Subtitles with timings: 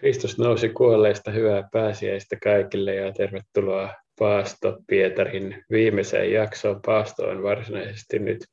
[0.00, 6.80] Kristus nousi kuolleista hyvää pääsiäistä kaikille ja tervetuloa Paasto Pietarin viimeiseen jaksoon.
[6.86, 8.44] Paasto on varsinaisesti nyt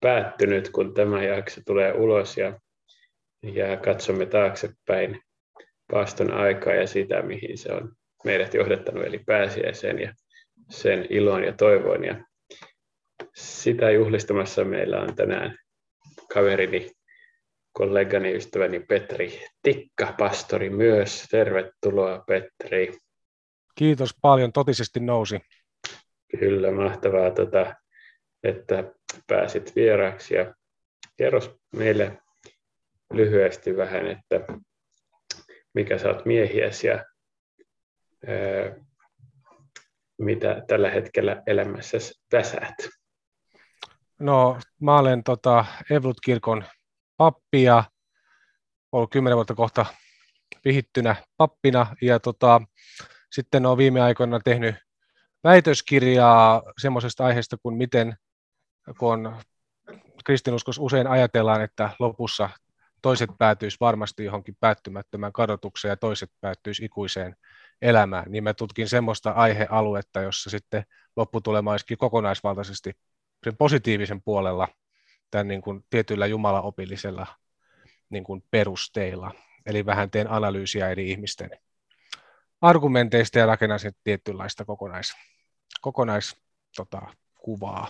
[0.00, 2.60] päättynyt, kun tämä jakso tulee ulos ja,
[3.42, 5.20] ja katsomme taaksepäin
[5.90, 7.92] paaston aikaa ja sitä, mihin se on
[8.24, 10.14] meidät johdattanut, eli pääsiäiseen ja
[10.70, 12.04] sen iloon ja toivoon.
[12.04, 12.24] Ja
[13.34, 15.56] sitä juhlistamassa meillä on tänään
[16.34, 16.90] kaverini
[17.72, 21.26] kollegani, ystäväni Petri Tikka, pastori myös.
[21.30, 22.98] Tervetuloa Petri.
[23.74, 25.40] Kiitos paljon, totisesti nousi.
[26.40, 27.74] Kyllä, mahtavaa, tota,
[28.42, 28.84] että
[29.26, 30.54] pääsit vieraaksi ja
[31.16, 31.40] kerro
[31.76, 32.18] meille
[33.12, 34.40] lyhyesti vähän, että
[35.74, 37.04] mikä sä oot miehiäsi ja
[38.26, 38.84] ää,
[40.18, 41.98] mitä tällä hetkellä elämässä
[42.32, 42.74] väsäät.
[44.18, 46.64] No, mä olen tota, Evlut-kirkon
[47.22, 47.84] pappi ja
[48.92, 49.86] ollut kymmenen vuotta kohta
[50.64, 51.96] vihittynä pappina.
[52.02, 52.60] Ja tota,
[53.32, 54.74] sitten olen viime aikoina tehnyt
[55.44, 58.16] väitöskirjaa semmoisesta aiheesta kuin miten,
[58.98, 59.36] kun
[60.24, 62.50] kristinuskossa usein ajatellaan, että lopussa
[63.02, 67.36] toiset päätyisi varmasti johonkin päättymättömään kadotukseen ja toiset päättyisi ikuiseen
[67.82, 70.84] elämään, niin mä tutkin semmoista aihealuetta, jossa sitten
[71.16, 72.92] lopputulema olisikin kokonaisvaltaisesti
[73.44, 74.68] sen positiivisen puolella–
[75.32, 77.26] tämän niin kuin tietyillä jumalaopillisella
[78.10, 79.30] niin kuin perusteilla.
[79.66, 81.50] Eli vähän teen analyysiä eri ihmisten
[82.60, 85.12] argumenteista ja rakennan sen tietynlaista kokonais,
[85.80, 86.36] kokonais
[86.76, 87.02] tota,
[87.38, 87.88] kuvaa.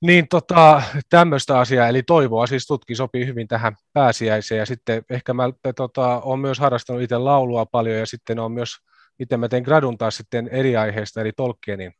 [0.00, 5.34] Niin tota, tämmöistä asiaa, eli toivoa siis tutki sopii hyvin tähän pääsiäiseen, ja sitten ehkä
[5.34, 5.42] mä
[5.76, 8.76] tota, olen myös harrastanut itse laulua paljon, ja sitten on myös,
[9.18, 11.94] itse mä tein gradun taas sitten eri aiheista, eli Tolkienin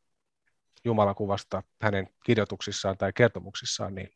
[0.87, 4.09] Jumalakuvasta hänen kirjoituksissaan tai kertomuksissaan, niin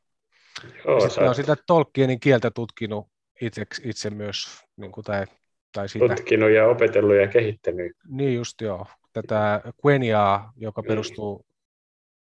[0.85, 3.07] Joo, sitten on sitä Tolkienin kieltä tutkinut
[3.41, 5.25] itse, itse myös, niin kuin, tai,
[5.73, 6.15] tai sitä.
[6.15, 7.91] Tutkinut ja opetellut ja kehittänyt.
[8.07, 10.87] Niin just joo, tätä Queniaa, joka niin.
[10.87, 11.45] perustuu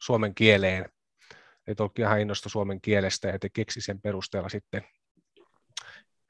[0.01, 0.85] suomen kieleen.
[1.67, 4.83] Eli Tolkienhan innostui suomen kielestä ja te keksi sen perusteella sitten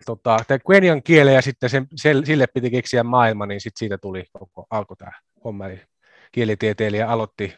[0.05, 1.87] tota, tämä Quenian kielen ja sitten sen,
[2.25, 5.11] sille piti keksiä maailma, niin sitten siitä tuli koko, alkoi tämä
[5.43, 5.65] homma.
[5.67, 5.81] Eli
[6.31, 7.55] kielitieteilijä aloitti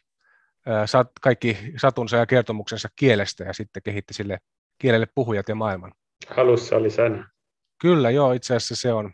[1.21, 4.37] kaikki satunsa ja kertomuksensa kielestä ja sitten kehitti sille
[4.77, 5.91] kielelle puhujat ja maailman.
[6.27, 7.29] Halussa oli sana.
[7.81, 9.11] Kyllä, joo, itse asiassa se on.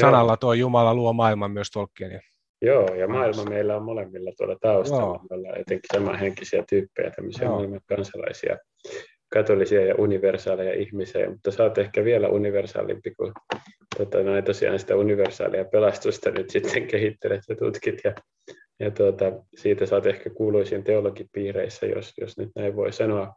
[0.00, 2.20] Sanalla tuo Jumala luo maailman myös Tolkienin.
[2.62, 5.02] Joo, ja maailma meillä on molemmilla tuolla taustalla.
[5.02, 5.26] Joo.
[5.30, 8.56] Me ollaan etenkin samanhenkisiä tyyppejä, tämmöisiä maailman kansalaisia,
[9.36, 13.32] katolisia ja universaaleja ihmisiä, mutta sä oot ehkä vielä universaalimpi kuin
[13.98, 18.14] tota, noin tosiaan sitä universaalia pelastusta nyt sitten kehittelet ja tutkit ja
[18.80, 19.24] ja tuota,
[19.56, 23.34] siitä saat ehkä kuuluisin teologipiireissä, jos, jos nyt näin voi sanoa.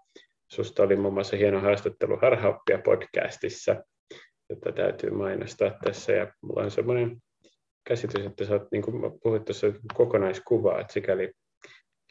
[0.52, 3.76] Susta oli muun muassa hieno haastattelu Harhaoppia podcastissa,
[4.50, 6.12] jota täytyy mainostaa tässä.
[6.12, 7.18] Ja mulla on semmoinen
[7.88, 11.32] käsitys, että sä oot, niin kuin puhuit tuossa kokonaiskuvaa, että sikäli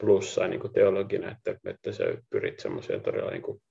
[0.01, 3.61] plussaa niin teologina, että, että sä pyrit semmoiseen todella niin kuin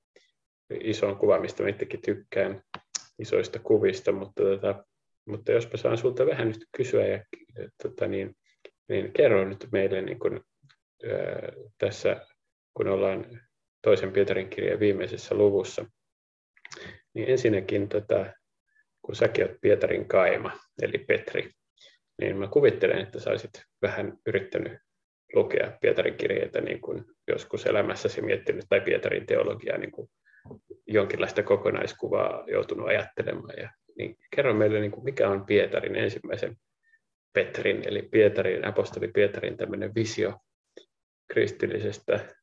[0.80, 2.62] isoon kuvaan, mistä mä itsekin tykkään
[3.18, 4.84] isoista kuvista, mutta, tota,
[5.26, 7.24] mutta jospa saan sulta vähän nyt kysyä ja
[7.82, 8.36] tota, niin,
[8.88, 10.40] niin kerro nyt meille niin kuin,
[11.04, 12.26] ää, tässä,
[12.74, 13.40] kun ollaan
[13.82, 15.84] toisen Pietarin kirjan viimeisessä luvussa,
[17.14, 18.26] niin ensinnäkin, tota,
[19.02, 20.52] kun säkin olet Pietarin kaima,
[20.82, 21.50] eli Petri,
[22.20, 24.78] niin mä kuvittelen, että sä olisit vähän yrittänyt
[25.34, 30.10] lukea Pietarin kirjeitä niin kuin joskus elämässäsi miettinyt, tai Pietarin teologiaa niin kuin
[30.88, 33.54] jonkinlaista kokonaiskuvaa joutunut ajattelemaan.
[33.56, 36.56] Ja, niin kerro meille, niin kuin mikä on Pietarin ensimmäisen
[37.32, 40.32] Petrin, eli Pietarin, apostoli Pietarin tämmöinen visio
[41.32, 42.34] kristillisestä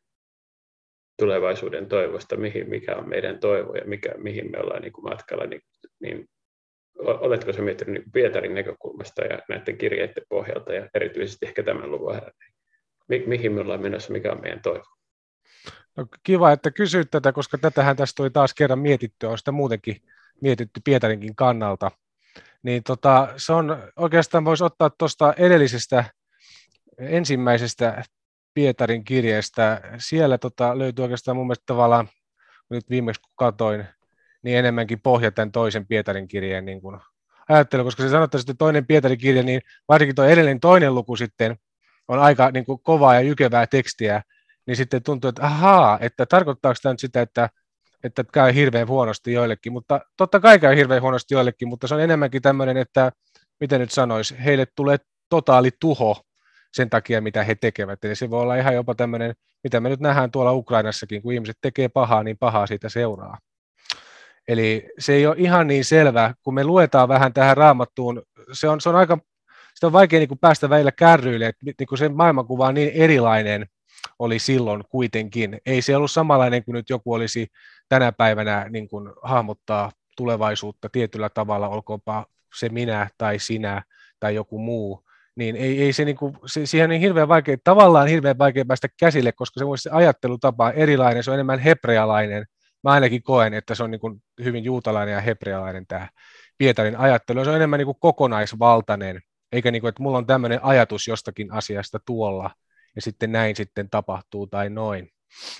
[1.19, 5.45] tulevaisuuden toivosta, mihin, mikä on meidän toivo ja mikä, mihin me ollaan niin kuin matkalla,
[5.45, 5.61] niin,
[5.99, 6.29] niin
[6.99, 12.21] oletko se miettinyt niin Pietarin näkökulmasta ja näiden kirjeiden pohjalta ja erityisesti ehkä tämän luvun
[13.09, 14.83] Mi, mihin me ollaan menossa, mikä on meidän toivo?
[15.97, 20.01] No, kiva, että kysyit tätä, koska tätähän tästä tuli taas kerran mietitty, on sitä muutenkin
[20.41, 21.91] mietitty Pietarinkin kannalta–
[22.65, 26.05] niin tota, se on oikeastaan voisi ottaa tuosta edellisestä
[26.97, 28.03] ensimmäisestä
[28.53, 29.81] Pietarin kirjeestä.
[29.97, 32.09] Siellä tota, löytyy oikeastaan mun mielestä tavallaan,
[32.69, 33.85] nyt viimeksi kun katoin,
[34.43, 36.99] niin enemmänkin pohja tämän toisen Pietarin kirjeen niin kuin
[37.49, 41.55] ajattelu, koska se sanottaa sitten toinen Pietarin kirja, niin varsinkin tuo edellinen toinen luku sitten
[42.07, 44.21] on aika niin kuin kovaa ja jykevää tekstiä,
[44.67, 47.49] niin sitten tuntuu, että ahaa, että tarkoittaako tämä nyt sitä, että
[48.03, 52.01] että käy hirveän huonosti joillekin, mutta totta kai käy hirveän huonosti joillekin, mutta se on
[52.01, 53.11] enemmänkin tämmöinen, että
[53.59, 54.97] miten nyt sanoisi, heille tulee
[55.29, 56.21] totaali tuho
[56.73, 58.05] sen takia, mitä he tekevät.
[58.05, 61.57] Eli se voi olla ihan jopa tämmöinen, mitä me nyt nähdään tuolla Ukrainassakin, kun ihmiset
[61.61, 63.37] tekee pahaa, niin pahaa siitä seuraa.
[64.47, 68.21] Eli se ei ole ihan niin selvä, kun me luetaan vähän tähän raamattuun,
[68.51, 69.17] se on, se on aika,
[69.73, 72.91] sitä on vaikea niin kuin päästä välillä kärryille, että niin kuin se maailmankuva on niin
[72.93, 73.65] erilainen
[74.19, 75.57] oli silloin kuitenkin.
[75.65, 77.47] Ei se ollut samanlainen kuin nyt joku olisi
[77.89, 82.25] tänä päivänä niin kuin hahmottaa tulevaisuutta tietyllä tavalla, olkoonpa
[82.59, 83.83] se minä tai sinä
[84.19, 88.07] tai joku muu, niin ei, ei se, niin kuin, se, siihen on hirveän vaikea, tavallaan
[88.07, 92.45] hirveän vaikea päästä käsille, koska se, se ajattelutapa on erilainen, se on enemmän hebrealainen.
[92.83, 96.07] Mä ainakin koen, että se on niin kuin hyvin juutalainen ja hebrealainen tämä
[96.57, 97.43] Pietarin ajattelu.
[97.43, 99.21] Se on enemmän niin kuin kokonaisvaltainen,
[99.51, 102.51] eikä niin kuin, että mulla on tämmöinen ajatus jostakin asiasta tuolla,
[102.95, 105.11] ja sitten näin sitten tapahtuu tai noin.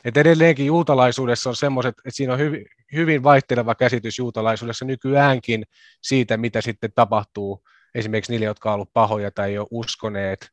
[0.06, 5.64] Et edelleenkin juutalaisuudessa on semmoiset, että siinä on hyvin, hyvin vaihteleva käsitys juutalaisuudessa nykyäänkin
[6.02, 7.64] siitä, mitä sitten tapahtuu
[7.96, 10.50] esimerkiksi niille, jotka ovat pahoja tai ei ole uskoneet.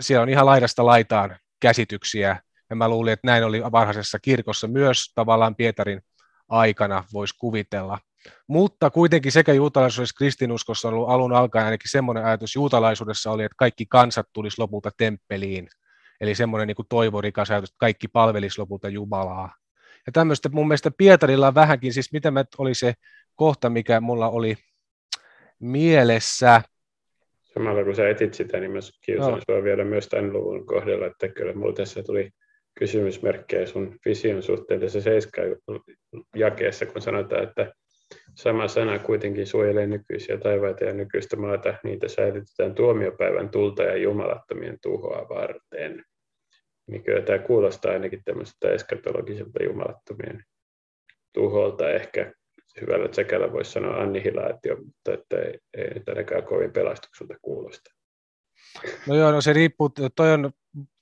[0.00, 5.12] Siellä on ihan laidasta laitaan käsityksiä, ja mä luulin, että näin oli varhaisessa kirkossa myös
[5.14, 6.02] tavallaan Pietarin
[6.48, 7.98] aikana voisi kuvitella.
[8.46, 13.44] Mutta kuitenkin sekä juutalaisuudessa että kristinuskossa on ollut alun alkaen ainakin semmoinen ajatus juutalaisuudessa oli,
[13.44, 15.68] että kaikki kansat tulisi lopulta temppeliin.
[16.20, 19.54] Eli semmoinen niin toivorikas ajatus, että kaikki palvelisi lopulta Jumalaa.
[20.06, 22.94] Ja tämmöistä mun mielestä Pietarilla on vähänkin, siis mitä mä oli se
[23.34, 24.56] kohta, mikä mulla oli
[25.58, 26.62] mielessä.
[27.54, 29.40] Samalla kun sä etit sitä, niin mä kiusaan no.
[29.50, 32.30] sua vielä myös tämän luvun kohdalla, että kyllä mulla tässä tuli
[32.78, 35.42] kysymysmerkkejä sun vision suhteen tässä seiska
[36.36, 37.72] jakeessa, kun sanotaan, että
[38.34, 44.78] sama sana kuitenkin suojelee nykyisiä taivaita ja nykyistä maata, niitä säilytetään tuomiopäivän tulta ja jumalattomien
[44.82, 46.04] tuhoa varten.
[46.86, 50.44] Niin kyllä tämä kuulostaa ainakin tämmöiseltä eskatologiselta jumalattomien
[51.32, 51.90] tuholta.
[51.90, 52.32] Ehkä
[52.80, 57.90] hyvällä tsekällä voisi sanoa annihilaatio, mutta että ei, ei ainakaan kovin pelastukselta kuulosta.
[59.06, 60.50] No joo, no se riippuu, toi on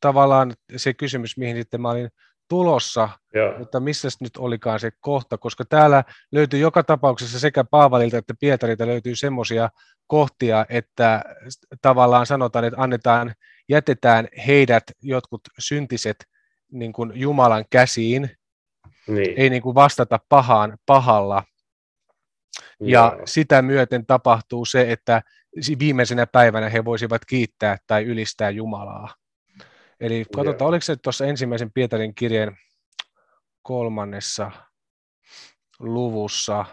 [0.01, 2.09] tavallaan se kysymys, mihin sitten mä olin
[2.49, 3.59] tulossa, Joo.
[3.59, 8.87] mutta missä nyt olikaan se kohta, koska täällä löytyy joka tapauksessa sekä Paavalilta että Pietarilta
[8.87, 9.71] löytyy semmoisia
[10.07, 11.23] kohtia, että
[11.83, 13.35] tavallaan sanotaan, että annetaan,
[13.69, 16.27] jätetään heidät jotkut syntiset
[16.73, 18.31] niin kuin Jumalan käsiin,
[19.07, 19.35] niin.
[19.37, 21.45] ei niin kuin vastata pahaan pahalla.
[22.81, 23.27] Ja Joo.
[23.27, 25.23] sitä myöten tapahtuu se, että
[25.79, 29.15] viimeisenä päivänä he voisivat kiittää tai ylistää Jumalaa.
[30.01, 30.69] Eli katsotaan, Joo.
[30.69, 32.57] oliko se tuossa ensimmäisen Pietarin kirjeen
[33.63, 34.51] kolmannessa
[35.79, 36.65] luvussa.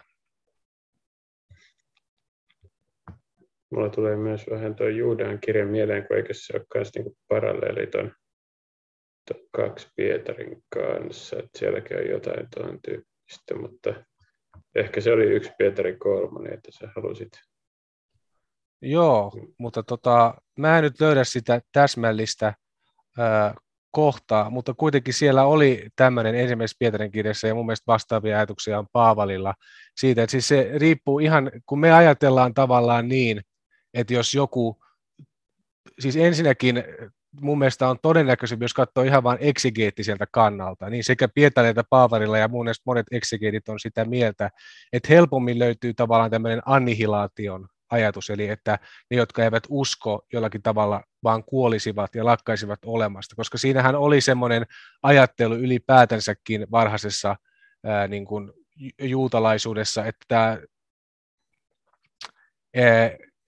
[3.71, 7.87] Mulla tulee myös vähän tuo Juudan kirjan mieleen, kun eikö se ole myös niinku paralleeli
[7.87, 8.11] tuon
[9.51, 13.93] kaksi Pietarin kanssa, että sielläkin on jotain tuon tyyppistä, mutta
[14.75, 17.29] ehkä se oli yksi Pietarin kolmonen, että sä halusit.
[18.81, 22.53] Joo, mutta tota, mä en nyt löydä sitä täsmällistä
[23.91, 28.87] kohtaa, mutta kuitenkin siellä oli tämmöinen ensimmäisessä Pietarin kirjassa ja mun mielestä vastaavia ajatuksia on
[28.91, 29.53] Paavalilla
[29.97, 33.41] siitä, että siis se riippuu ihan, kun me ajatellaan tavallaan niin,
[33.93, 34.77] että jos joku,
[35.99, 36.83] siis ensinnäkin
[37.41, 42.47] mun mielestä on todennäköisempi, jos katsoo ihan vain eksegeettiseltä kannalta, niin sekä Pietarilta Paavarilla ja
[42.47, 44.49] mun mielestä monet eksegeetit on sitä mieltä,
[44.93, 48.79] että helpommin löytyy tavallaan tämmöinen annihilaation ajatus, eli että
[49.11, 54.65] ne, jotka eivät usko jollakin tavalla, vaan kuolisivat ja lakkaisivat olemasta, koska siinähän oli semmoinen
[55.03, 57.35] ajattelu ylipäätänsäkin varhaisessa
[57.85, 58.51] ää, niin kuin
[59.01, 60.57] juutalaisuudessa, että tämä,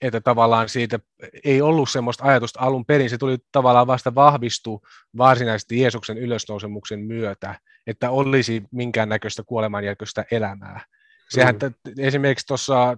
[0.01, 0.99] että tavallaan siitä
[1.43, 4.81] ei ollut semmoista ajatusta alun perin, se tuli tavallaan vasta vahvistu
[5.17, 10.85] varsinaisesti Jeesuksen ylösnousemuksen myötä, että olisi minkäännäköistä kuolemanjälköistä elämää.
[11.29, 11.93] Sehän mm.
[11.99, 12.97] esimerkiksi tuossa,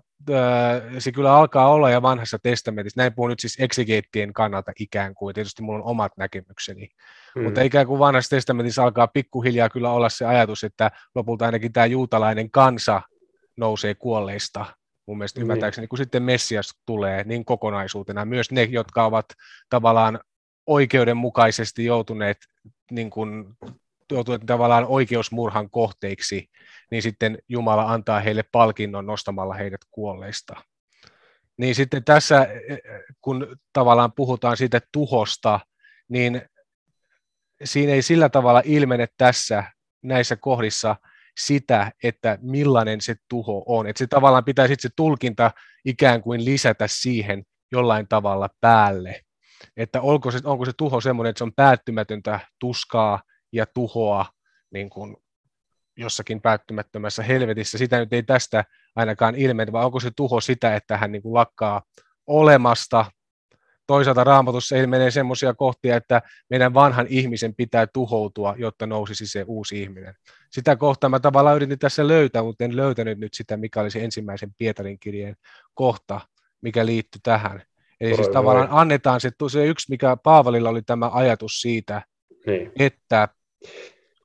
[1.00, 5.36] se kyllä alkaa olla ja vanhassa testamentissa, näin puhun nyt siis exegeettien kannalta ikään kuin,
[5.36, 6.90] tietysti mulla on omat näkemykseni,
[7.36, 7.44] mm.
[7.44, 11.86] mutta ikään kuin vanhassa testamentissa alkaa pikkuhiljaa kyllä olla se ajatus, että lopulta ainakin tämä
[11.86, 13.02] juutalainen kansa
[13.58, 14.66] nousee kuolleista,
[15.06, 15.42] mun mielestä mm.
[15.42, 19.26] ymmärtääkseni, kun sitten Messias tulee niin kokonaisuutena, myös ne, jotka ovat
[19.70, 20.20] tavallaan
[20.68, 22.38] oikeudenmukaisesti joutuneet
[22.92, 23.46] niin kuin,
[24.12, 26.50] joutuneet tavallaan oikeusmurhan kohteiksi,
[26.92, 30.56] niin sitten Jumala antaa heille palkinnon nostamalla heidät kuolleista.
[31.58, 32.48] Niin sitten tässä,
[33.22, 35.60] kun tavallaan puhutaan siitä tuhosta,
[36.10, 36.42] niin
[37.64, 39.64] siinä ei sillä tavalla ilmene tässä
[40.04, 40.96] näissä kohdissa
[41.38, 43.88] sitä, että millainen se tuho on.
[43.88, 45.52] Että se tavallaan pitää sitten se tulkinta
[45.86, 49.22] ikään kuin lisätä siihen jollain tavalla päälle.
[49.78, 54.26] Että onko se, onko se tuho semmoinen, että se on päättymätöntä tuskaa ja tuhoa
[54.72, 55.18] niin kuin
[55.98, 57.78] jossakin päättymättömässä helvetissä.
[57.78, 58.64] Sitä nyt ei tästä
[58.96, 61.82] ainakaan ilmene, vaan onko se tuho sitä, että hän niin kuin lakkaa
[62.28, 63.06] olemasta,
[63.88, 69.46] toisaalta raamatussa ei menee semmoisia kohtia, että meidän vanhan ihmisen pitää tuhoutua, jotta nousisi se
[69.48, 70.14] uusi ihminen.
[70.52, 74.04] Sitä kohtaa mä tavallaan yritin tässä löytää, mutta en löytänyt nyt sitä, mikä oli se
[74.04, 75.36] ensimmäisen Pietarin kirjeen
[75.74, 76.22] kohta,
[76.62, 77.62] mikä liittyy tähän.
[78.02, 82.02] Eli siis tavallaan annetaan se, se yksi, mikä Paavalilla oli tämä ajatus siitä,
[82.48, 82.72] niin.
[82.80, 83.28] että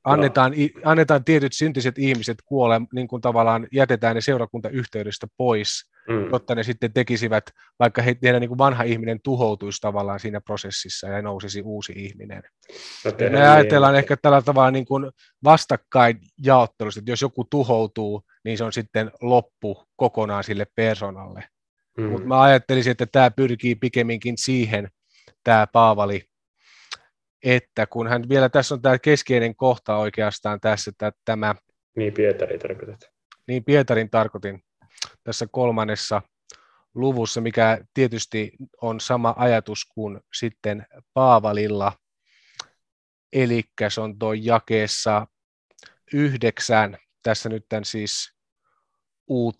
[0.05, 0.81] annetaan, no.
[0.85, 6.31] annetaan tietyt syntiset ihmiset kuolee, niin kuin tavallaan jätetään ne seurakuntayhteydestä pois, mm.
[6.33, 7.45] jotta ne sitten tekisivät,
[7.79, 12.43] vaikka heidän niin kuin vanha ihminen tuhoutuisi tavallaan siinä prosessissa ja nousisi uusi ihminen.
[13.05, 13.43] No, me niin.
[13.43, 15.11] ajatellaan ehkä tällä tavalla niin kuin
[15.45, 21.45] vastakkain jaottelusta, että jos joku tuhoutuu, niin se on sitten loppu kokonaan sille persoonalle.
[21.99, 22.05] Mm.
[22.05, 24.89] Mutta mä ajattelisin, että tämä pyrkii pikemminkin siihen,
[25.45, 26.23] tämä Paavali,
[27.43, 31.55] että kun hän vielä tässä on tämä keskeinen kohta oikeastaan tässä, että tämä...
[31.97, 33.01] Niin Pietarin tarkoitat.
[33.49, 34.65] Niin Pietarin tarkoitin
[35.25, 36.23] tässä kolmannessa
[36.95, 41.93] luvussa, mikä tietysti on sama ajatus kuin sitten Paavalilla,
[43.33, 45.27] eli se on tuo jakeessa
[46.13, 48.35] yhdeksän, tässä nyt tämän siis
[49.31, 49.59] UT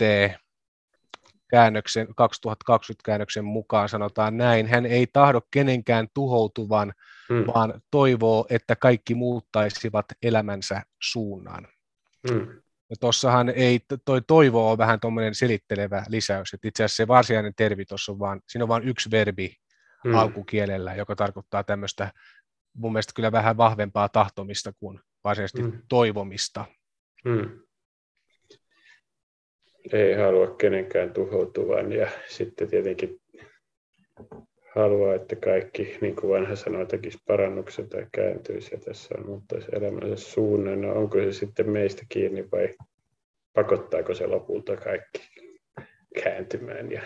[1.53, 6.93] käännöksen, 2020 käännöksen mukaan sanotaan näin, hän ei tahdo kenenkään tuhoutuvan,
[7.31, 7.47] mm.
[7.47, 11.69] vaan toivoo, että kaikki muuttaisivat elämänsä suunnan.
[12.31, 12.49] Mm.
[12.91, 17.55] Ja tuossahan ei, toi toivo on vähän tuommoinen selittelevä lisäys, että itse asiassa se varsinainen
[17.57, 19.57] tervi tuossa on vaan, siinä on vain yksi verbi
[20.05, 20.15] mm.
[20.15, 22.13] alkukielellä, joka tarkoittaa tämmöistä
[22.77, 25.83] mun mielestä kyllä vähän vahvempaa tahtomista kuin varsinaisesti mm.
[25.89, 26.65] toivomista.
[27.25, 27.63] Mm
[29.93, 33.21] ei halua kenenkään tuhoutuvan ja sitten tietenkin
[34.75, 39.67] haluaa, että kaikki, niin kuin vanha sanoo, tekisi parannuksen tai kääntyisi ja tässä on muuttaisi
[39.73, 40.81] elämänsä suunnan.
[40.81, 42.75] No onko se sitten meistä kiinni vai
[43.53, 45.31] pakottaako se lopulta kaikki
[46.23, 46.93] kääntymään?
[46.93, 47.03] Ja,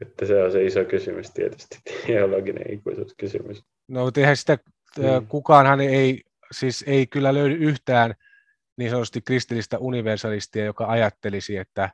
[0.00, 3.64] että se on se iso kysymys tietysti, teologinen ikuisuuskysymys.
[3.88, 4.58] No mutta eihän sitä,
[4.98, 5.26] mm.
[5.28, 8.14] kukaanhan ei, siis ei kyllä löydy yhtään
[8.76, 11.90] niin sanotusti kristillistä universalistia, joka ajattelisi, että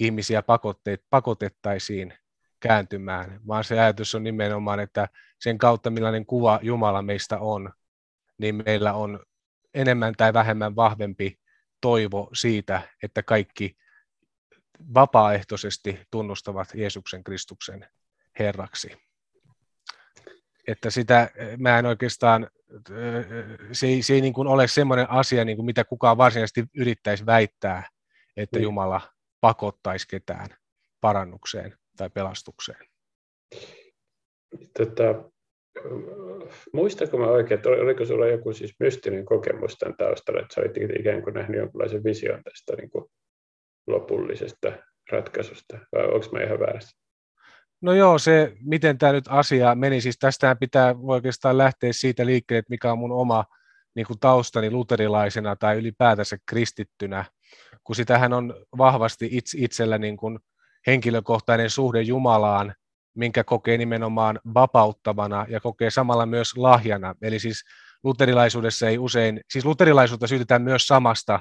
[0.00, 0.42] ihmisiä
[1.10, 2.14] pakotettaisiin
[2.60, 5.08] kääntymään, vaan se ajatus on nimenomaan, että
[5.40, 7.72] sen kautta millainen kuva Jumala meistä on,
[8.38, 9.24] niin meillä on
[9.74, 11.38] enemmän tai vähemmän vahvempi
[11.80, 13.76] toivo siitä, että kaikki
[14.94, 17.88] vapaaehtoisesti tunnustavat Jeesuksen Kristuksen
[18.38, 18.96] Herraksi.
[20.66, 22.50] Että sitä mä en oikeastaan
[23.72, 27.26] se ei, se ei niin kuin ole semmoinen asia, niin kuin mitä kukaan varsinaisesti yrittäisi
[27.26, 27.88] väittää,
[28.36, 28.62] että niin.
[28.62, 29.00] Jumala
[29.40, 30.48] pakottaisi ketään
[31.00, 32.86] parannukseen tai pelastukseen.
[34.78, 35.30] Tota,
[36.72, 40.98] muistako mä oikein, että oliko sulla joku siis mystinen kokemus tämän taustalla, että sä olit
[41.00, 43.04] ikään kuin nähnyt jonkinlaisen vision tästä niin kuin
[43.86, 44.72] lopullisesta
[45.12, 47.07] ratkaisusta, vai onko mä ihan väärässä?
[47.80, 52.58] No joo, se, miten tämä nyt asia meni, siis tästähän pitää oikeastaan lähteä siitä liikkeelle,
[52.58, 53.44] että mikä on mun oma
[53.94, 57.24] niin kuin taustani luterilaisena tai ylipäätänsä kristittynä,
[57.84, 60.38] kun sitähän on vahvasti itse, itsellä niin kuin
[60.86, 62.74] henkilökohtainen suhde Jumalaan,
[63.14, 67.14] minkä kokee nimenomaan vapauttavana ja kokee samalla myös lahjana.
[67.22, 67.64] Eli siis
[68.04, 71.40] luterilaisuudessa ei usein, siis luterilaisuutta syytetään myös samasta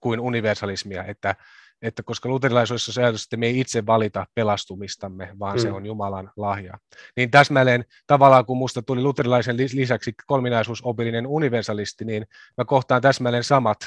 [0.00, 1.34] kuin universalismia, että
[1.82, 5.62] että koska luterilaisuudessa se ajatus, että me ei itse valita pelastumistamme, vaan mm.
[5.62, 6.78] se on Jumalan lahja.
[7.16, 13.78] Niin täsmälleen tavallaan, kun musta tuli luterilaisen lisäksi kolminaisuusopillinen universalisti, niin mä kohtaan täsmälleen samat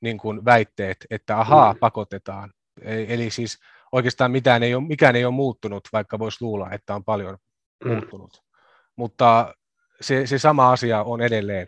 [0.00, 1.78] niin kuin väitteet, että ahaa, mm.
[1.78, 2.52] pakotetaan.
[2.82, 3.58] E-, eli siis
[3.92, 7.38] oikeastaan mitään ei ole, mikään ei ole muuttunut, vaikka voisi luulla, että on paljon
[7.84, 7.90] mm.
[7.90, 8.42] muuttunut.
[8.96, 9.54] Mutta
[10.00, 11.66] se, se sama asia on edelleen.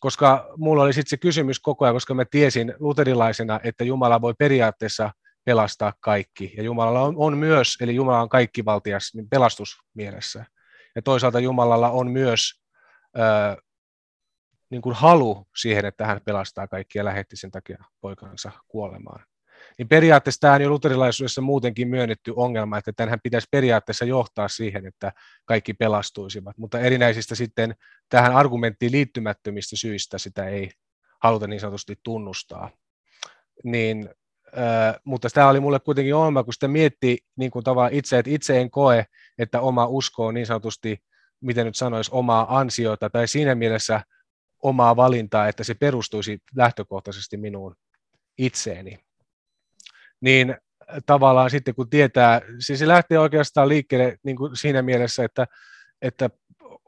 [0.00, 4.34] Koska mulla oli sitten se kysymys koko ajan, koska mä tiesin luterilaisena, että Jumala voi
[4.38, 5.10] periaatteessa
[5.44, 6.54] pelastaa kaikki.
[6.56, 10.44] Ja Jumalalla on, on myös, eli Jumala on kaikkivaltias niin pelastusmielessä.
[10.96, 12.62] Ja toisaalta Jumalalla on myös
[13.18, 13.62] ö,
[14.70, 19.29] niin kuin halu siihen, että hän pelastaa kaikki ja lähetti sen takia poikansa kuolemaan
[19.78, 24.86] niin periaatteessa tämä on jo luterilaisuudessa muutenkin myönnetty ongelma, että tämähän pitäisi periaatteessa johtaa siihen,
[24.86, 25.12] että
[25.44, 27.74] kaikki pelastuisivat, mutta erinäisistä sitten
[28.08, 30.70] tähän argumenttiin liittymättömistä syistä sitä ei
[31.22, 32.70] haluta niin sanotusti tunnustaa.
[33.64, 34.08] Niin,
[34.58, 38.30] äh, mutta tämä oli mulle kuitenkin ongelma, kun sitä mietti niin kuin tavallaan itse, että
[38.30, 39.06] itse en koe,
[39.38, 41.02] että oma usko on niin sanotusti,
[41.40, 44.00] miten nyt sanoisi, omaa ansiota tai siinä mielessä
[44.62, 47.76] omaa valintaa, että se perustuisi lähtökohtaisesti minuun
[48.38, 48.98] itseeni
[50.20, 50.56] niin
[51.06, 55.46] tavallaan sitten kun tietää, siis se lähtee oikeastaan liikkeelle niin kuin siinä mielessä, että,
[56.02, 56.30] että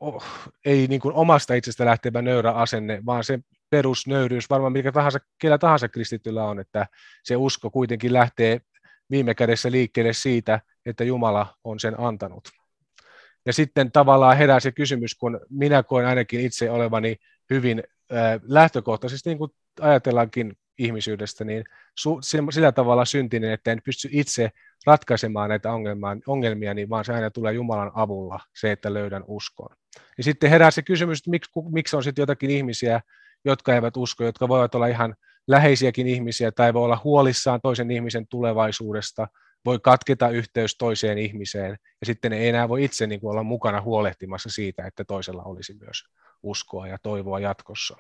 [0.00, 0.24] oh,
[0.64, 3.38] ei niin kuin omasta itsestä lähtevä nöyrä asenne, vaan se
[3.70, 6.86] perusnöyryys varmaan mikä tahansa, kellä tahansa kristityllä on, että
[7.24, 8.60] se usko kuitenkin lähtee
[9.10, 12.48] viime kädessä liikkeelle siitä, että Jumala on sen antanut.
[13.46, 17.16] Ja sitten tavallaan herää se kysymys, kun minä koen ainakin itse olevani
[17.50, 21.64] hyvin äh, lähtökohtaisesti, niin kuin ajatellaankin ihmisyydestä, niin
[21.98, 24.50] su, sillä tavalla syntinen, että en pysty itse
[24.86, 29.76] ratkaisemaan näitä ongelmia, ongelmia, niin vaan se aina tulee Jumalan avulla, se, että löydän uskon.
[30.18, 33.00] Ja sitten herää se kysymys, että miksi, miksi on sitten jotakin ihmisiä,
[33.44, 35.14] jotka eivät usko, jotka voivat olla ihan
[35.46, 39.28] läheisiäkin ihmisiä tai voi olla huolissaan toisen ihmisen tulevaisuudesta,
[39.64, 43.80] voi katketa yhteys toiseen ihmiseen ja sitten ei enää voi itse niin kuin olla mukana
[43.80, 46.04] huolehtimassa siitä, että toisella olisi myös
[46.42, 47.96] uskoa ja toivoa jatkossa.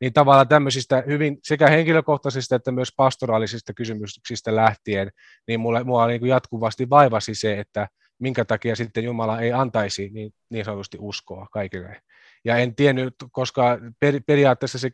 [0.00, 5.10] Niin tavallaan tämmöisistä hyvin sekä henkilökohtaisista että myös pastoraalisista kysymyksistä lähtien,
[5.48, 7.88] niin mulle, mua niin kuin jatkuvasti vaivasi se, että
[8.18, 12.02] minkä takia sitten Jumala ei antaisi niin, niin sanotusti uskoa kaikille.
[12.44, 14.90] Ja en tiennyt, koska per, periaatteessa se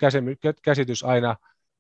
[0.63, 1.37] käsitys aina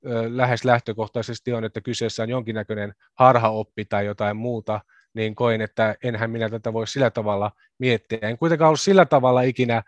[0.07, 4.81] ö, lähes lähtökohtaisesti on, että kyseessä on jonkinnäköinen harhaoppi tai jotain muuta,
[5.15, 8.19] niin koin, että enhän minä tätä voi sillä tavalla miettiä.
[8.23, 9.83] En kuitenkaan ollut sillä tavalla ikinä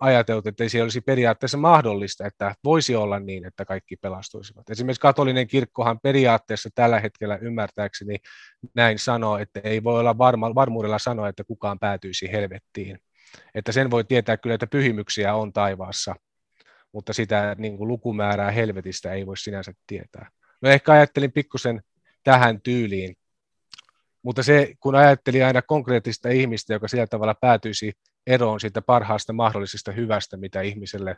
[0.00, 4.70] ajateltu, että se olisi periaatteessa mahdollista, että voisi olla niin, että kaikki pelastuisivat.
[4.70, 8.16] Esimerkiksi katolinen kirkkohan periaatteessa tällä hetkellä ymmärtääkseni
[8.74, 12.98] näin sanoo, että ei voi olla varma, varmuudella sanoa, että kukaan päätyisi helvettiin.
[13.54, 16.14] Että sen voi tietää kyllä, että pyhimyksiä on taivaassa,
[16.92, 20.30] mutta sitä niin kuin lukumäärää helvetistä ei voi sinänsä tietää.
[20.60, 21.82] No ehkä ajattelin pikkusen
[22.22, 23.16] tähän tyyliin,
[24.22, 27.92] mutta se, kun ajattelin aina konkreettista ihmistä, joka sillä tavalla päätyisi
[28.26, 31.16] eroon siitä parhaasta mahdollisesta hyvästä, mitä ihmiselle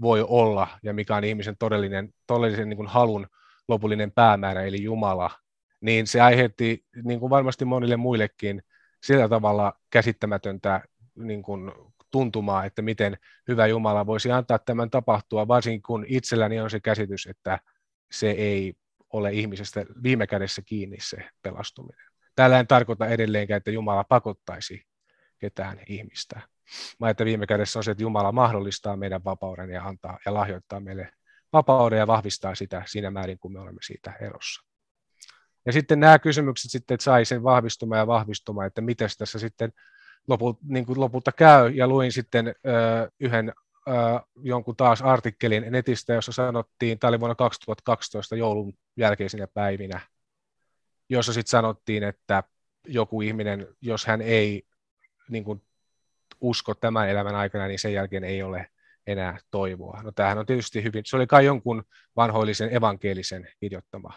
[0.00, 3.26] voi olla ja mikä on ihmisen todellinen, todellisen niin kuin halun
[3.68, 5.30] lopullinen päämäärä, eli Jumala,
[5.80, 8.62] niin se aiheutti niin kuin varmasti monille muillekin
[9.02, 10.80] sillä tavalla käsittämätöntä
[11.14, 11.72] niin kuin
[12.10, 17.26] tuntumaa, että miten hyvä Jumala voisi antaa tämän tapahtua, varsinkin kun itselläni on se käsitys,
[17.26, 17.58] että
[18.10, 18.74] se ei
[19.12, 22.06] ole ihmisestä viime kädessä kiinni se pelastuminen.
[22.34, 24.87] Tällä en tarkoita edelleenkään, että Jumala pakottaisi
[25.38, 26.40] ketään ihmistä.
[27.00, 30.80] Mä että viime kädessä on se, että Jumala mahdollistaa meidän vapauden ja antaa ja lahjoittaa
[30.80, 31.12] meille
[31.52, 34.68] vapauden ja vahvistaa sitä siinä määrin, kun me olemme siitä erossa.
[35.66, 39.72] Ja sitten nämä kysymykset sitten, että sai sen vahvistumaan ja vahvistumaan, että miten tässä sitten
[40.28, 41.70] loput, niin kuin lopulta käy.
[41.70, 42.52] Ja luin sitten ö,
[43.20, 43.52] yhden
[43.88, 43.92] ö,
[44.42, 50.00] jonkun taas artikkelin netistä, jossa sanottiin, tämä oli vuonna 2012 joulun jälkeisinä päivinä,
[51.08, 52.42] jossa sitten sanottiin, että
[52.86, 54.62] joku ihminen, jos hän ei
[55.30, 55.62] niin kuin
[56.40, 58.70] usko tämän elämän aikana, niin sen jälkeen ei ole
[59.06, 60.02] enää toivoa.
[60.02, 61.84] No tämähän on tietysti hyvin, se oli kai jonkun
[62.16, 64.12] vanhoillisen evankelisen kirjoittama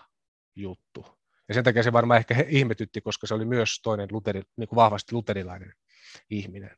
[0.55, 1.05] juttu.
[1.47, 4.77] Ja sen takia se varmaan ehkä ihmetytti, koska se oli myös toinen luteri, niin kuin
[4.77, 5.73] vahvasti luterilainen
[6.29, 6.71] ihminen.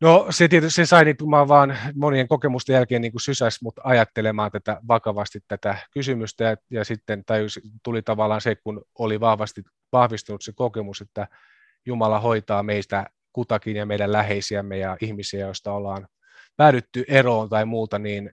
[0.00, 4.80] No se tietysti se sai niin vaan monien kokemusten jälkeen niin sysäs mut ajattelemaan tätä
[4.88, 10.52] vakavasti tätä kysymystä ja, ja sitten tajus, tuli tavallaan se, kun oli vahvasti vahvistunut se
[10.52, 11.28] kokemus, että
[11.86, 16.08] Jumala hoitaa meistä kutakin ja meidän läheisiämme ja ihmisiä, joista ollaan
[16.56, 18.30] päädytty eroon tai muuta, niin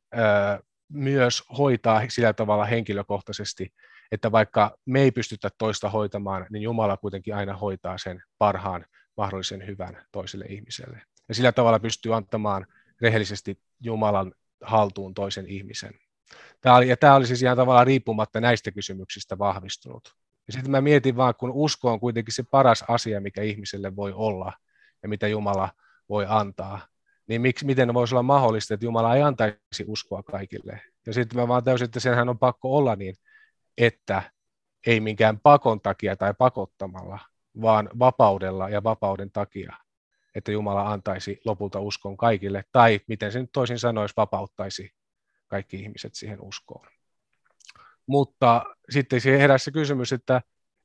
[0.89, 3.73] myös hoitaa sillä tavalla henkilökohtaisesti,
[4.11, 8.85] että vaikka me ei pystytä toista hoitamaan, niin Jumala kuitenkin aina hoitaa sen parhaan
[9.17, 11.01] mahdollisen hyvän toiselle ihmiselle.
[11.29, 12.65] Ja sillä tavalla pystyy antamaan
[13.01, 15.93] rehellisesti Jumalan haltuun toisen ihmisen.
[16.61, 20.15] Tämä oli, ja tämä oli siis ihan tavallaan riippumatta näistä kysymyksistä vahvistunut.
[20.47, 24.13] Ja sitten mä mietin vaan, kun usko on kuitenkin se paras asia, mikä ihmiselle voi
[24.15, 24.53] olla,
[25.03, 25.69] ja mitä Jumala
[26.09, 26.79] voi antaa,
[27.27, 30.81] niin miksi, miten voisi olla mahdollista, että Jumala ei antaisi uskoa kaikille.
[31.05, 33.15] Ja sitten mä vaan täysin, että senhän on pakko olla niin,
[33.77, 34.23] että
[34.87, 37.19] ei minkään pakon takia tai pakottamalla,
[37.61, 39.75] vaan vapaudella ja vapauden takia,
[40.35, 44.93] että Jumala antaisi lopulta uskon kaikille, tai miten se nyt toisin sanoisi, vapauttaisi
[45.47, 46.87] kaikki ihmiset siihen uskoon.
[48.05, 50.41] Mutta sitten siihen heräsi kysymys, että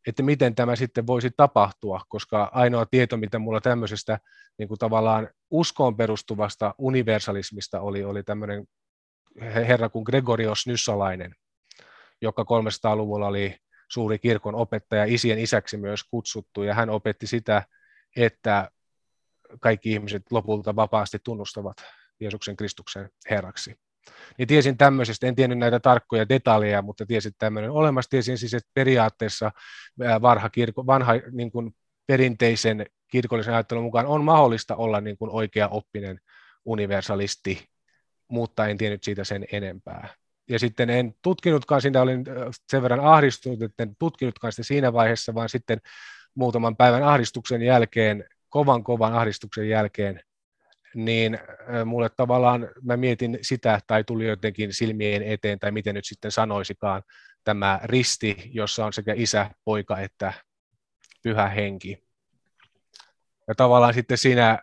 [0.06, 4.18] että miten tämä sitten voisi tapahtua, koska ainoa tieto, mitä mulla tämmöisestä
[4.58, 8.64] niin kuin tavallaan uskoon perustuvasta universalismista oli, oli tämmöinen
[9.40, 11.34] herra kuin Gregorios Nyssalainen,
[12.22, 13.56] joka 300-luvulla oli
[13.88, 17.62] suuri kirkon opettaja, isien isäksi myös kutsuttu, ja hän opetti sitä,
[18.16, 18.70] että
[19.60, 21.76] kaikki ihmiset lopulta vapaasti tunnustavat
[22.20, 23.78] Jeesuksen Kristuksen herraksi
[24.38, 28.10] niin tiesin tämmöisestä, en tiennyt näitä tarkkoja detaljeja, mutta tiesin tämmöinen olemassa.
[28.10, 29.50] Tiesin siis, että periaatteessa
[30.22, 31.74] varha kirko, vanha niin kuin
[32.06, 36.20] perinteisen kirkollisen ajattelun mukaan on mahdollista olla niin kuin oikea oppinen
[36.64, 37.64] universalisti,
[38.28, 40.08] mutta en tiennyt siitä sen enempää.
[40.50, 42.24] Ja sitten en tutkinutkaan, siinä olin
[42.68, 45.80] sen verran ahdistunut, että en tutkinutkaan sitä siinä vaiheessa, vaan sitten
[46.34, 50.20] muutaman päivän ahdistuksen jälkeen, kovan kovan ahdistuksen jälkeen,
[50.94, 51.38] niin
[51.84, 57.02] mulle tavallaan, mä mietin sitä, tai tuli jotenkin silmien eteen, tai miten nyt sitten sanoisikaan,
[57.44, 60.32] tämä risti, jossa on sekä isä, poika että
[61.22, 62.06] pyhä henki.
[63.48, 64.58] Ja tavallaan sitten siinä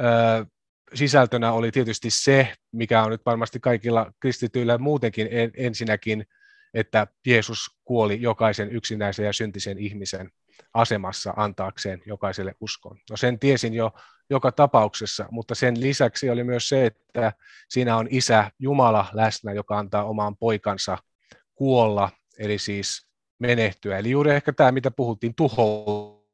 [0.00, 0.46] ö,
[0.94, 6.24] sisältönä oli tietysti se, mikä on nyt varmasti kaikilla kristityillä muutenkin ensinnäkin,
[6.74, 10.30] että Jeesus kuoli jokaisen yksinäisen ja syntisen ihmisen
[10.74, 12.98] asemassa antaakseen jokaiselle uskon.
[13.10, 13.92] No sen tiesin jo
[14.32, 17.32] joka tapauksessa, mutta sen lisäksi oli myös se, että
[17.68, 20.98] siinä on isä Jumala läsnä, joka antaa omaan poikansa
[21.54, 23.06] kuolla, eli siis
[23.38, 23.98] menehtyä.
[23.98, 26.28] Eli juuri ehkä tämä, mitä puhuttiin, tuhoutua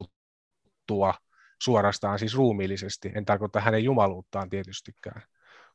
[1.63, 3.13] suorastaan siis ruumiillisesti.
[3.15, 5.23] En tarkoita hänen jumaluuttaan tietystikään,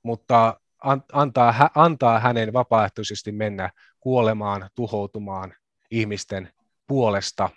[0.03, 0.59] mutta
[1.13, 5.53] antaa, antaa hänen vapaaehtoisesti mennä kuolemaan, tuhoutumaan
[5.91, 6.49] ihmisten
[6.87, 7.49] puolesta.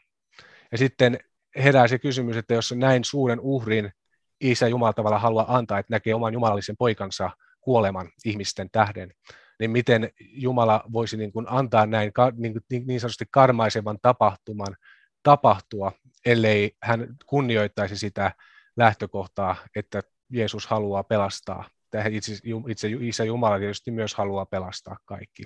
[0.72, 1.18] Ja sitten
[1.57, 3.92] herää se kysymys, että jos näin suuren uhrin
[4.40, 9.12] Isä Jumala tavalla haluaa antaa, että näkee oman jumalallisen poikansa kuoleman ihmisten tähden,
[9.61, 14.77] niin miten Jumala voisi niin kuin antaa näin niin, niin, niin sanotusti karmaisevan tapahtuman
[15.22, 15.92] tapahtua,
[16.27, 18.33] ellei hän kunnioittaisi sitä
[18.77, 21.68] lähtökohtaa, että Jeesus haluaa pelastaa.
[21.90, 22.33] Tähän itse,
[22.68, 25.42] itse Isä Jumala tietysti myös haluaa pelastaa kaikki.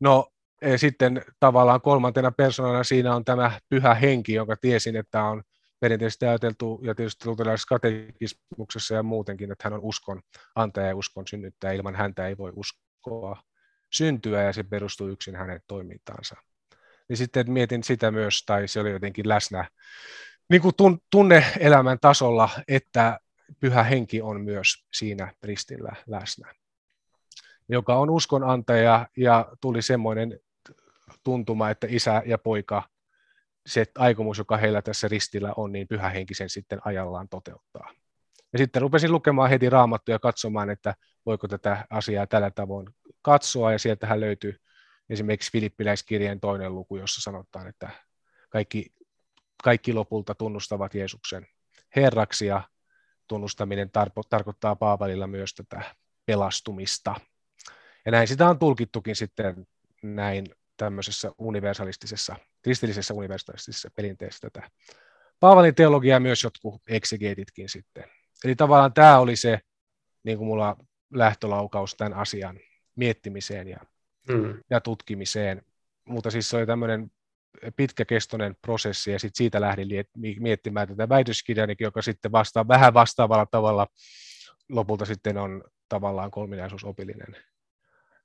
[0.00, 0.32] No
[0.76, 5.42] sitten tavallaan kolmantena persoonana siinä on tämä pyhä henki, jonka tiesin, että on
[5.80, 10.22] perinteisesti ajateltu, ja tietysti luterilaisessa katekismuksessa ja muutenkin, että hän on uskon
[10.54, 11.72] antaja ja uskon synnyttäjä.
[11.72, 13.42] Ilman häntä ei voi uskoa
[13.92, 16.36] syntyä, ja se perustuu yksin hänen toimintaansa.
[17.08, 19.68] Niin sitten mietin sitä myös, tai se oli jotenkin läsnä
[20.50, 20.74] niin kuin
[21.10, 23.20] tunne-elämän tasolla, että
[23.60, 26.54] pyhä henki on myös siinä ristillä läsnä,
[27.68, 30.40] joka on uskon antaja, ja tuli semmoinen
[31.24, 32.82] tuntuma, että isä ja poika
[33.68, 37.90] se aikomus, joka heillä tässä ristillä on, niin pyhä henki sen sitten ajallaan toteuttaa.
[38.52, 40.94] Ja sitten rupesin lukemaan heti raamattuja ja katsomaan, että
[41.26, 42.88] voiko tätä asiaa tällä tavoin
[43.22, 44.56] katsoa, ja sieltähän löytyy
[45.10, 47.90] esimerkiksi Filippiläiskirjeen toinen luku, jossa sanotaan, että
[48.50, 48.86] kaikki,
[49.64, 51.46] kaikki lopulta tunnustavat Jeesuksen
[51.96, 52.62] Herraksi, ja
[53.28, 55.82] tunnustaminen tarpo, tarkoittaa Paavalilla myös tätä
[56.26, 57.14] pelastumista.
[58.04, 59.66] Ja näin sitä on tulkittukin sitten
[60.02, 60.46] näin
[60.78, 64.70] tämmöisessä universalistisessa, kristillisessä universalistisessa perinteessä tätä
[65.40, 68.04] Paavalin teologiaa myös jotkut eksegeetitkin sitten.
[68.44, 69.60] Eli tavallaan tämä oli se
[70.22, 70.76] niin kuin mulla
[71.14, 72.60] lähtölaukaus tämän asian
[72.96, 73.78] miettimiseen ja,
[74.28, 74.60] mm.
[74.70, 75.62] ja tutkimiseen.
[76.04, 77.10] Mutta siis se oli tämmöinen
[77.76, 79.88] pitkäkestoinen prosessi ja sitten siitä lähdin
[80.40, 83.86] miettimään tätä väitöskirjanikin, joka sitten vastaa vähän vastaavalla tavalla
[84.68, 87.36] lopulta sitten on tavallaan kolminaisuusopillinen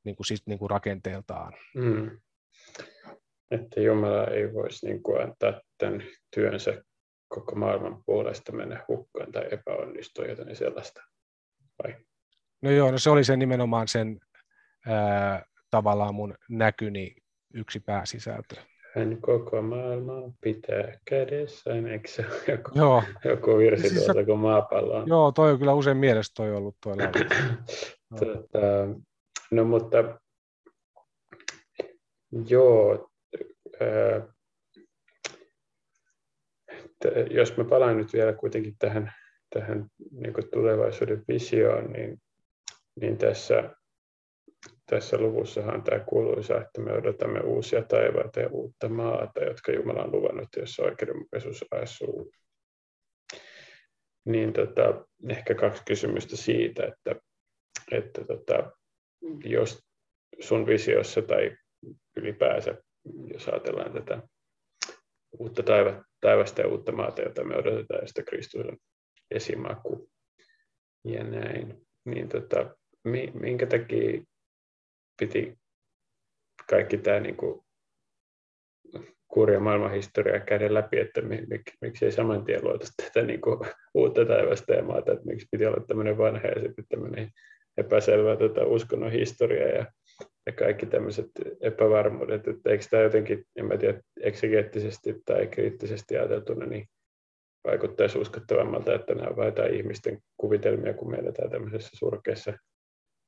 [0.03, 1.53] niin kuin, siis, niin kuin rakenteeltaan.
[1.75, 2.19] Mm.
[3.51, 6.03] Että Jumala ei voisi niin kuin antaa tämän
[6.35, 6.83] työnsä
[7.27, 11.01] koko maailman puolesta mennä hukkaan tai epäonnistua, joten sellaista.
[11.83, 11.95] Vai?
[12.61, 14.19] No joo, no se oli se nimenomaan sen
[14.87, 17.15] ää, tavallaan mun näkyni
[17.53, 18.55] yksi pääsisältö.
[18.95, 23.03] Hän koko maailmaa pitää kädessään, eikö se ole joku, joo.
[23.25, 25.07] joku virsi siis tuolta, kun maapallo on?
[25.07, 26.95] Joo, toi on kyllä usein mielessä toi ollut tuo
[28.19, 28.59] tota,
[29.53, 30.19] No mutta
[32.49, 33.09] joo,
[37.29, 39.13] jos mä palaan nyt vielä kuitenkin tähän,
[39.49, 42.21] tähän niin tulevaisuuden visioon, niin,
[43.01, 43.75] niin tässä,
[44.85, 50.11] tässä luvussahan tämä kuuluisa, että me odotamme uusia taivaita ja uutta maata, jotka Jumala on
[50.11, 52.31] luvannut, jossa oikeudenmukaisuus asuu.
[54.25, 57.21] Niin tota, ehkä kaksi kysymystä siitä, että,
[57.91, 58.71] että tota,
[59.45, 59.83] jos
[60.39, 61.57] sun visiossa tai
[62.17, 62.75] ylipäänsä,
[63.33, 64.21] jos ajatellaan tätä
[65.39, 68.77] uutta taiva, taivasta ja uutta maata, jota me odotetaan, ja sitä Kristuksen
[69.31, 70.09] esimaku
[71.05, 72.75] ja näin, niin tota,
[73.33, 74.21] minkä takia
[75.19, 75.57] piti
[76.69, 77.63] kaikki tämä niin kuin,
[79.27, 83.59] kurja maailmanhistoria käydä läpi, että mik, miksi ei saman tien luota tätä niin kuin,
[83.93, 87.29] uutta taivasta ja maata, että miksi piti olla tämmöinen vanha ja sitten tämmöinen
[87.77, 89.85] epäselvää tätä uskonnon historiaa ja,
[90.45, 96.65] ja kaikki tämmöiset epävarmuudet, että eikö tämä jotenkin, en mä tiedä, eksegeettisesti tai kriittisesti ajateltuna,
[96.65, 96.87] niin
[97.67, 102.53] vaikuttaisi uskottavammalta, että nämä on vain jotain ihmisten kuvitelmia, kun me eletään tämmöisessä surkeassa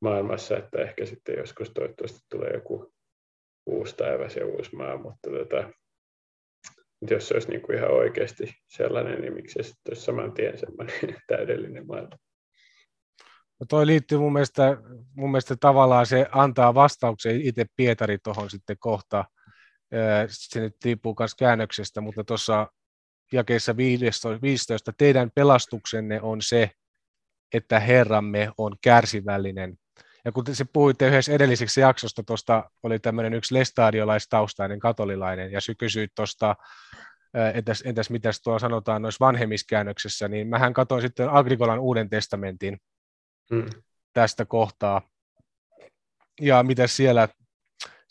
[0.01, 2.93] maailmassa, että ehkä sitten joskus toivottavasti tulee joku
[3.65, 5.69] uusi taivas ja uusi maa, mutta tota,
[7.11, 10.57] jos se olisi niin kuin ihan oikeasti sellainen, niin miksi se sitten olisi saman tien
[10.57, 10.95] semmoinen
[11.27, 12.17] täydellinen maailma.
[13.59, 14.77] No toi liittyy mun mielestä,
[15.15, 19.25] mun mielestä tavallaan se antaa vastauksen itse Pietari tuohon sitten kohta.
[20.27, 22.67] Se nyt riippuu myös käännöksestä, mutta tuossa
[23.31, 26.71] jakeessa 15, 15, teidän pelastuksenne on se,
[27.53, 29.77] että Herramme on kärsivällinen.
[30.25, 35.75] Ja kun se puhuitte yhdessä edelliseksi jaksosta, tuosta oli tämmöinen yksi lestadiolaistaustainen katolilainen, ja sy
[35.75, 36.55] kysyit tuosta
[37.53, 42.77] entäs, entäs mitäs tuolla sanotaan noissa vanhemmiskäännöksessä, niin mähän katsoin sitten Agricolan Uuden testamentin
[43.49, 43.69] hmm.
[44.13, 45.01] tästä kohtaa.
[46.41, 47.29] Ja mitä siellä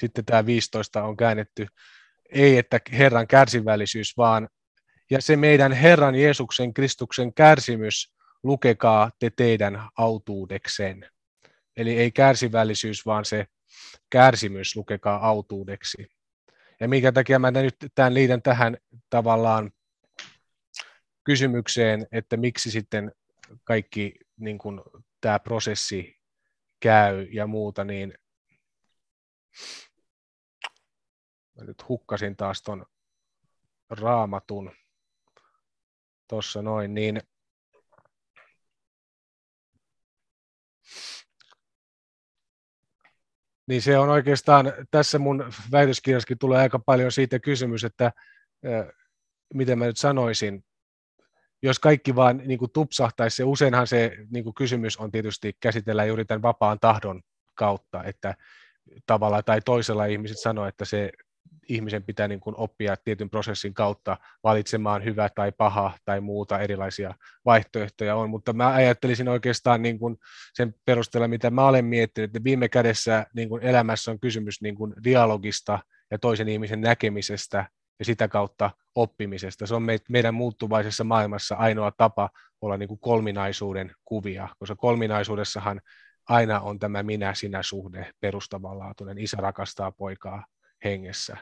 [0.01, 1.66] sitten tämä 15 on käännetty,
[2.31, 4.49] ei että Herran kärsivällisyys, vaan
[5.11, 11.11] ja se meidän Herran Jeesuksen Kristuksen kärsimys, lukekaa te teidän autuudeksen.
[11.77, 13.47] Eli ei kärsivällisyys, vaan se
[14.11, 16.07] kärsimys, lukekaa autuudeksi.
[16.81, 18.77] Ja minkä takia mä nyt tämän liitän tähän
[19.11, 19.70] tavallaan
[21.25, 23.12] kysymykseen, että miksi sitten
[23.64, 24.81] kaikki niin kuin,
[25.25, 26.21] tämä prosessi
[26.81, 28.19] käy ja muuta, niin
[31.55, 32.87] mä nyt hukkasin taas ton
[33.91, 34.73] raamatun
[36.29, 37.21] tuossa noin, niin
[43.67, 48.13] niin se on oikeastaan, tässä mun väitöskirjassakin tulee aika paljon siitä kysymys, että
[49.55, 50.65] miten mä nyt sanoisin,
[51.64, 56.09] jos kaikki vaan niin kuin tupsahtaisi, se useinhan se niin kuin kysymys on tietysti käsitellään
[56.09, 57.22] juuri tämän vapaan tahdon
[57.55, 58.35] kautta, että
[59.07, 61.12] tavalla tai toisella ihmiset sanoo, että se
[61.68, 67.14] ihmisen pitää niin kuin oppia tietyn prosessin kautta valitsemaan hyvä tai paha tai muuta erilaisia
[67.44, 70.16] vaihtoehtoja on, mutta mä ajattelisin oikeastaan niin kuin
[70.55, 74.74] sen perusteella, mitä mä olen miettinyt, että viime kädessä niin kuin elämässä on kysymys niin
[74.74, 75.79] kuin dialogista
[76.11, 79.66] ja toisen ihmisen näkemisestä ja sitä kautta oppimisesta.
[79.66, 82.30] Se on meidän muuttuvaisessa maailmassa ainoa tapa
[82.61, 85.80] olla niin kuin kolminaisuuden kuvia, koska kolminaisuudessahan
[86.28, 89.18] aina on tämä minä-sinä-suhde perustavanlaatuinen.
[89.18, 90.46] Isä rakastaa poikaa
[90.85, 91.37] hengessä.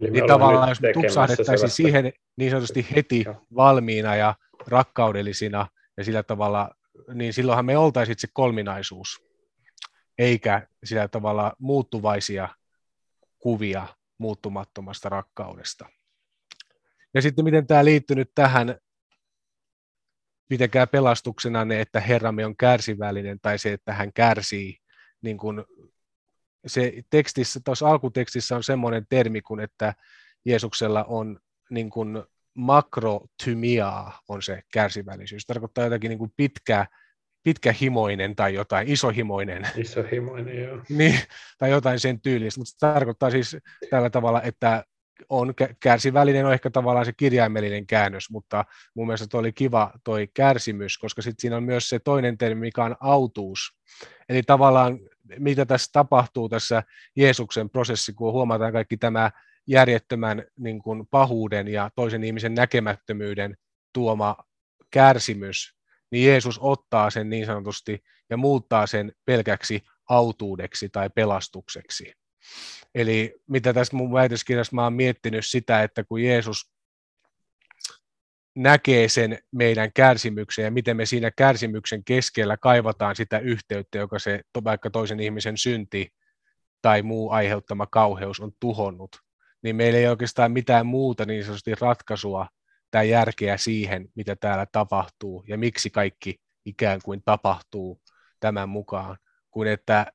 [0.00, 4.34] Eli niin tavallaan, jos me tupsahdettaisiin siihen niin sanotusti heti valmiina ja
[4.66, 6.70] rakkaudellisina ja sillä tavalla,
[7.14, 9.24] niin silloinhan me oltaisiin se kolminaisuus,
[10.18, 12.48] eikä sillä tavalla muuttuvaisia
[13.38, 13.86] kuvia
[14.18, 15.86] muuttumattomasta rakkaudesta.
[17.14, 18.76] Ja sitten miten tämä liittyy nyt tähän
[20.50, 24.78] mitenkään pelastuksena ne, että Herramme on kärsivällinen tai se, että hän kärsii
[25.22, 25.64] niin kuin
[26.66, 29.94] se tekstissä, tuossa alkutekstissä on semmoinen termi kuin, että
[30.44, 31.38] Jeesuksella on
[31.70, 32.22] niin kuin
[32.54, 35.46] makrotymia on se kärsivällisyys.
[35.46, 36.86] Tarkoittaa jotakin niin kuin pitkä,
[37.42, 39.66] pitkähimoinen tai jotain, isohimoinen.
[39.76, 40.82] Isohimoinen, joo.
[40.88, 41.18] niin,
[41.58, 43.56] tai jotain sen tyylistä, mutta se tarkoittaa siis
[43.90, 44.84] tällä tavalla, että
[45.28, 50.28] on kärsivällinen on ehkä tavallaan se kirjaimellinen käännös, mutta mun mielestä toi oli kiva toi
[50.34, 53.76] kärsimys, koska sitten siinä on myös se toinen termi, mikä on autuus.
[54.28, 54.98] Eli tavallaan
[55.38, 56.82] mitä tässä tapahtuu tässä
[57.16, 59.30] Jeesuksen prosessi, kun huomataan kaikki tämä
[59.66, 63.56] järjettömän niin kuin pahuuden ja toisen ihmisen näkemättömyyden
[63.92, 64.36] tuoma
[64.90, 65.74] kärsimys,
[66.10, 72.12] niin Jeesus ottaa sen niin sanotusti ja muuttaa sen pelkäksi autuudeksi tai pelastukseksi.
[72.94, 76.72] Eli mitä tässä mun väitöskirjassa mä oon miettinyt sitä, että kun Jeesus
[78.54, 84.40] näkee sen meidän kärsimyksen ja miten me siinä kärsimyksen keskellä kaivataan sitä yhteyttä, joka se
[84.64, 86.12] vaikka toisen ihmisen synti
[86.82, 89.16] tai muu aiheuttama kauheus on tuhonnut,
[89.62, 92.46] niin meillä ei oikeastaan mitään muuta niin sanotusti ratkaisua
[92.90, 98.00] tai järkeä siihen, mitä täällä tapahtuu ja miksi kaikki ikään kuin tapahtuu
[98.40, 99.16] tämän mukaan,
[99.50, 100.12] kuin että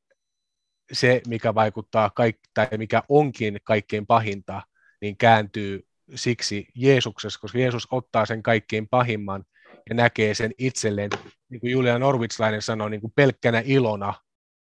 [0.92, 4.62] se, mikä vaikuttaa kaik- tai mikä onkin kaikkein pahinta,
[5.02, 9.44] niin kääntyy siksi Jeesuksessa, koska Jeesus ottaa sen kaikkein pahimman
[9.90, 11.10] ja näkee sen itselleen,
[11.50, 14.14] niin kuin Julia Norwitslainen sanoi, niin kuin pelkkänä ilona,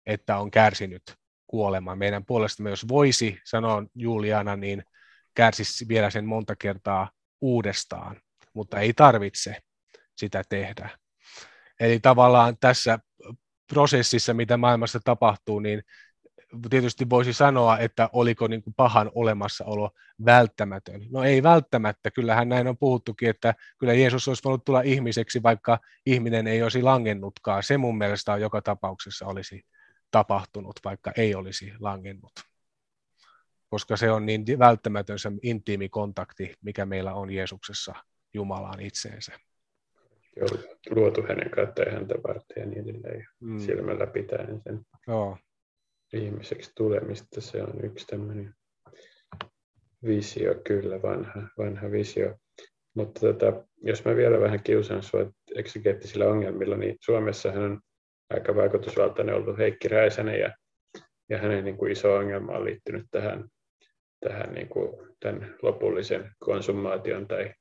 [0.05, 1.03] että on kärsinyt
[1.47, 1.97] kuoleman.
[1.97, 4.84] Meidän puolestamme, jos voisi, sanoa Juliana, niin
[5.36, 8.21] kärsisi vielä sen monta kertaa uudestaan,
[8.53, 9.55] mutta ei tarvitse
[10.15, 10.89] sitä tehdä.
[11.79, 12.99] Eli tavallaan tässä
[13.73, 15.84] prosessissa, mitä maailmassa tapahtuu, niin
[16.70, 19.92] tietysti voisi sanoa, että oliko niin kuin pahan olemassaolo
[20.26, 21.02] välttämätön.
[21.12, 25.80] No ei välttämättä, kyllähän näin on puhuttukin, että kyllä Jeesus olisi voinut tulla ihmiseksi, vaikka
[26.06, 27.64] ihminen ei olisi langennutkaan.
[27.64, 29.66] Se mun mielestä on joka tapauksessa olisi
[30.12, 32.32] tapahtunut, vaikka ei olisi langennut.
[33.70, 37.94] Koska se on niin välttämätön se intiimi kontakti, mikä meillä on Jeesuksessa
[38.34, 39.32] Jumalaan itseensä.
[40.90, 43.28] Luotu hänen kautta ja häntä varten ja niin edelleen.
[43.40, 43.60] Mm.
[43.60, 44.86] Silmällä pitäen sen.
[45.08, 45.38] Joo
[46.13, 47.41] ihmiseksi tulemista.
[47.41, 48.54] Se on yksi tämmöinen
[50.06, 52.36] visio, kyllä vanha, vanha visio.
[52.93, 57.82] Mutta tota, jos mä vielä vähän kiusaan sinua eksegeettisillä ongelmilla, niin Suomessahan on
[58.30, 60.54] aika vaikutusvaltainen ollut Heikki Räisänen ja,
[61.30, 63.48] ja hänen niin kuin iso ongelma on liittynyt tähän,
[64.19, 67.54] tähän niin kuin tämän lopullisen konsumaation tai,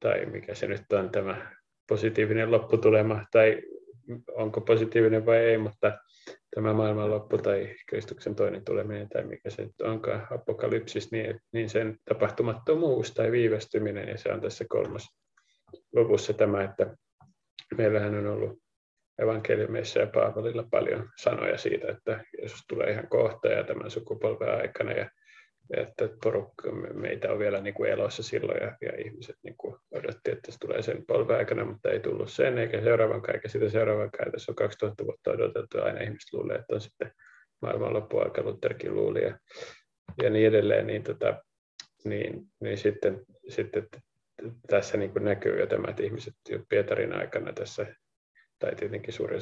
[0.00, 1.52] tai mikä se nyt on tämä
[1.88, 3.62] positiivinen lopputulema tai
[4.34, 5.98] onko positiivinen vai ei, mutta
[6.54, 11.96] tämä maailmanloppu tai Kristuksen toinen tuleminen tai mikä se nyt onkaan, apokalypsis, niin, niin sen
[12.04, 15.08] tapahtumattomuus tai viivästyminen, ja se on tässä kolmas
[15.92, 16.96] luvussa tämä, että
[17.76, 18.58] meillähän on ollut
[19.18, 24.92] evankeliumissa ja Paavalilla paljon sanoja siitä, että Jeesus tulee ihan kohta ja tämän sukupolven aikana
[24.92, 25.10] ja
[25.76, 30.30] että porukka, meitä on vielä niin kuin elossa silloin ja, ja ihmiset niin kuin odotti,
[30.30, 34.10] että se tulee sen polven aikana, mutta ei tullut sen eikä seuraavan eikä sitä seuraavan
[34.32, 37.12] Tässä on 2000 vuotta odotettu ja aina ihmiset luulee, että on sitten
[37.62, 39.38] maailmanloppuaika, Lutherkin luuli ja,
[40.22, 41.42] ja niin edelleen, niin, tota,
[42.04, 43.88] niin, niin sitten, sitten
[44.66, 47.86] tässä niin kuin näkyy jo tämä, että ihmiset jo Pietarin aikana tässä,
[48.58, 49.40] tai tietenkin suurin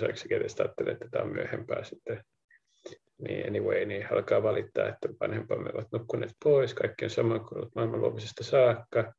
[0.58, 2.24] ajattelee, että tämä on myöhempää sitten
[3.28, 8.00] niin anyway, niin alkaa valittaa, että vanhempamme ovat nukkuneet pois, kaikki on sama kuin maailman
[8.00, 9.12] luomisesta saakka.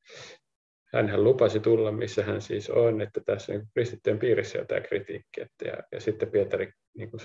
[0.93, 5.41] Hänhän lupasi tulla, missä hän siis on, että tässä niin kristittyjen piirissä on tämä kritiikki.
[5.41, 7.21] Että, ja, ja sitten Pietari niin kuin,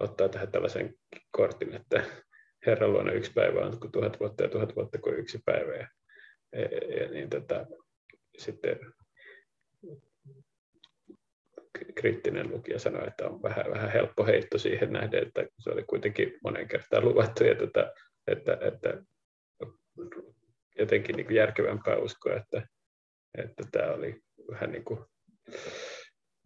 [0.00, 0.94] ottaa tähän tällaisen
[1.30, 2.04] kortin, että
[2.66, 5.74] Herran luona yksi päivä on kuin tuhat vuotta ja tuhat vuotta kuin yksi päivä.
[5.74, 5.88] Ja,
[6.52, 7.66] ja, ja niin tota,
[8.38, 8.78] sitten
[11.94, 16.38] kriittinen lukija sanoi, että on vähän, vähän helppo heitto siihen nähden, että se oli kuitenkin
[16.44, 17.92] monen kertaan luvattu, ja että,
[18.26, 19.02] että, että
[20.78, 22.68] jotenkin niin kuin järkevämpää uskoa, että,
[23.38, 25.00] että tämä oli vähän niin kuin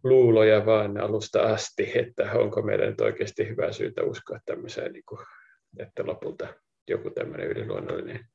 [0.03, 5.19] luuloja vaan alusta asti, että onko meidän nyt oikeasti hyvä syytä uskoa tämmöiseen, niin kuin,
[5.79, 6.47] että lopulta
[6.87, 8.25] joku tämmöinen yliluonnollinen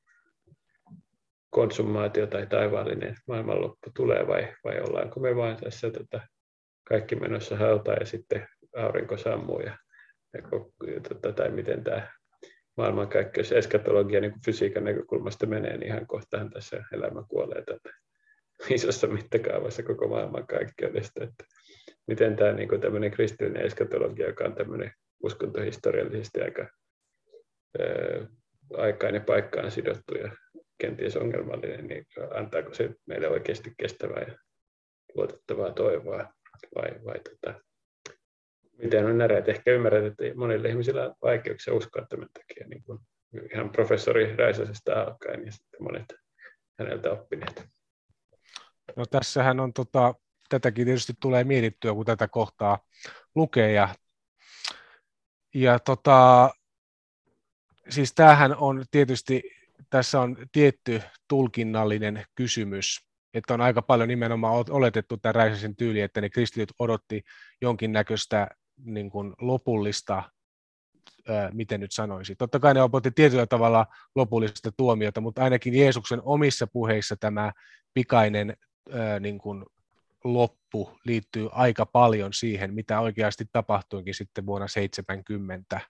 [1.51, 6.21] konsumaatio tai taivaallinen maailmanloppu tulee vai, vai ollaanko me vain tässä tota,
[6.89, 9.79] kaikki menossa hautaan ja sitten aurinko sammuu ja,
[10.35, 10.41] ja,
[10.95, 12.09] ja tota, tai miten tämä
[12.77, 17.91] maailmankaikkeus eskatologia niin fysiikan näkökulmasta menee, niin ihan kohtaan tässä elämä kuolee tätä
[18.71, 21.25] isossa mittakaavassa koko maailmankaikkeudesta.
[21.25, 21.45] Että
[22.07, 26.69] miten tämä niin tämmöinen kristillinen eskatologia, joka on tämmöinen uskontohistoriallisesti aika
[27.79, 28.27] ää,
[28.77, 30.33] aikaan ja paikkaan sidottu ja
[30.79, 34.39] kenties ongelmallinen, niin antaako se meille oikeasti kestävää ja
[35.15, 36.36] luotettavaa toivoa
[36.75, 37.61] vai, vai tota,
[38.79, 39.49] miten on näreet.
[39.49, 42.99] Ehkä ymmärrät, että monille ihmisillä on vaikeuksia uskoa tämän takia, niin kuin
[43.55, 46.15] ihan professori Räisäsestä alkaen ja sitten monet
[46.79, 47.67] häneltä oppineet.
[48.97, 50.15] No tässähän on, tota,
[50.49, 52.79] tätäkin tietysti tulee mietittyä, kun tätä kohtaa
[53.35, 53.89] lukee ja,
[55.55, 56.51] ja tota,
[57.89, 59.43] siis tämähän on tietysti,
[59.91, 66.21] tässä on tietty tulkinnallinen kysymys, että on aika paljon nimenomaan oletettu tämän Räisäsen tyyli, että
[66.21, 67.25] ne kristityt odotti
[67.61, 68.49] jonkinnäköistä
[68.85, 70.23] niin kuin lopullista,
[71.29, 72.37] ää, miten nyt sanoisi.
[72.37, 77.53] Totta kai ne odotti tietyllä tavalla lopullista tuomiota, mutta ainakin Jeesuksen omissa puheissa tämä
[77.95, 78.57] pikainen
[78.93, 79.65] ää, niin kuin
[80.25, 85.81] loppu liittyy aika paljon siihen, mitä oikeasti tapahtuikin sitten vuonna 70,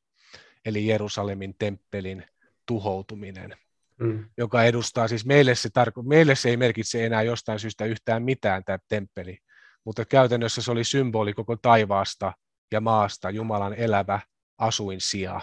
[0.64, 2.24] eli Jerusalemin temppelin
[2.66, 3.56] tuhoutuminen
[4.00, 4.24] mm.
[4.36, 8.64] joka edustaa, siis meille se, tarko- meille se ei merkitse enää jostain syystä yhtään mitään
[8.64, 9.38] tämä temppeli,
[9.84, 12.32] mutta käytännössä se oli symboli koko taivaasta
[12.72, 14.20] ja maasta, Jumalan elävä
[14.58, 15.40] asuinsija.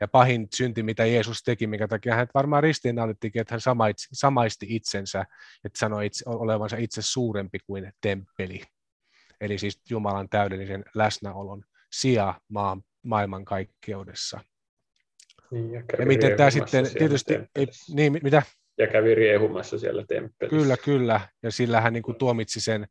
[0.00, 3.60] Ja pahin synti, mitä Jeesus teki, minkä takia hän varmaan ristiinnaulittikin, että hän
[4.12, 5.24] samaisti itsensä,
[5.64, 8.62] että sanoi itse, olevansa itse suurempi kuin temppeli.
[9.40, 14.40] Eli siis Jumalan täydellisen läsnäolon sija maan, maailmankaikkeudessa.
[15.52, 18.42] Niin, ja, ja miten tämä sitten tietysti, ei, niin mitä?
[18.78, 20.56] Ja kävi riehumassa siellä temppelissä.
[20.56, 22.86] Kyllä, kyllä, ja sillä hän niin kuin tuomitsi sen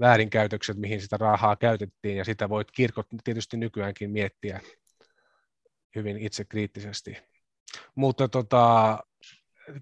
[0.00, 4.60] väärinkäytökset, mihin sitä rahaa käytettiin, ja sitä voit kirkot tietysti nykyäänkin miettiä
[5.96, 7.18] hyvin itsekriittisesti.
[7.94, 8.98] Mutta tota,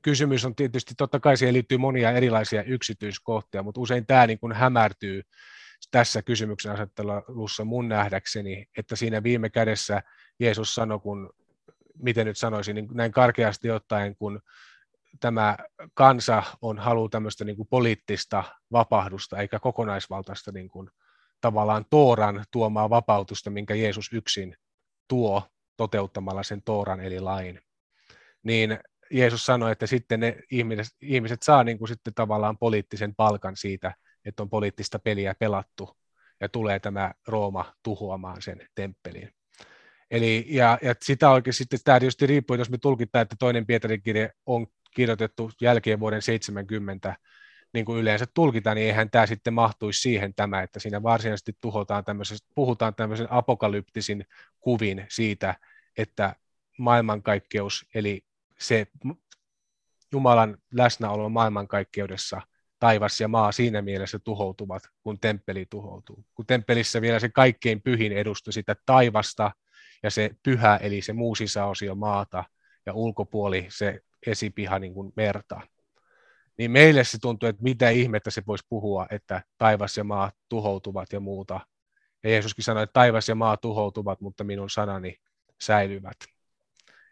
[0.02, 4.52] kysymys on tietysti, totta kai siihen liittyy monia erilaisia yksityiskohtia, mutta usein tämä niin kuin
[4.52, 5.22] hämärtyy
[5.90, 10.02] tässä kysymyksen asettelussa mun nähdäkseni, että siinä viime kädessä
[10.38, 11.30] Jeesus sanoi, kun
[11.98, 14.40] miten nyt sanoisin, niin näin karkeasti ottaen, kun
[15.20, 15.56] tämä
[15.94, 20.90] kansa on halu tämmöistä niin kuin poliittista vapahdusta, eikä kokonaisvaltaista niin kuin,
[21.40, 24.56] tavallaan Tooran tuomaa vapautusta, minkä Jeesus yksin
[25.08, 25.42] tuo
[25.76, 27.60] toteuttamalla sen Tooran eli lain.
[28.42, 28.78] Niin
[29.10, 33.94] Jeesus sanoi, että sitten ne ihmiset, ihmiset saa niin kuin sitten tavallaan poliittisen palkan siitä,
[34.24, 35.96] että on poliittista peliä pelattu
[36.40, 39.30] ja tulee tämä Rooma tuhoamaan sen temppelin.
[40.10, 44.02] Eli, ja, ja sitä oikein sitten, tämä tietysti riippuu, jos me tulkitaan, että toinen Pietarin
[44.02, 47.16] kirje on kirjoitettu jälkeen vuoden 70,
[47.72, 52.04] niin kuin yleensä tulkitaan, niin eihän tämä sitten mahtuisi siihen tämä, että siinä varsinaisesti tuhotaan
[52.54, 54.24] puhutaan tämmöisen apokalyptisin
[54.60, 55.54] kuvin siitä,
[55.98, 56.36] että
[56.78, 58.22] maailmankaikkeus, eli
[58.58, 58.86] se
[60.12, 62.40] Jumalan läsnäolo maailmankaikkeudessa
[62.78, 66.24] taivas ja maa siinä mielessä tuhoutuvat, kun temppeli tuhoutuu.
[66.34, 69.50] Kun temppelissä vielä se kaikkein pyhin edustui sitä taivasta
[70.02, 72.44] ja se pyhä, eli se muu sisäosio maata
[72.86, 75.60] ja ulkopuoli se esipiha niin kuin merta.
[76.58, 81.12] Niin meille se tuntuu, että mitä ihmettä se voisi puhua, että taivas ja maa tuhoutuvat
[81.12, 81.60] ja muuta.
[82.22, 85.16] Ja Jeesuskin sanoi, että taivas ja maa tuhoutuvat, mutta minun sanani
[85.60, 86.16] säilyvät.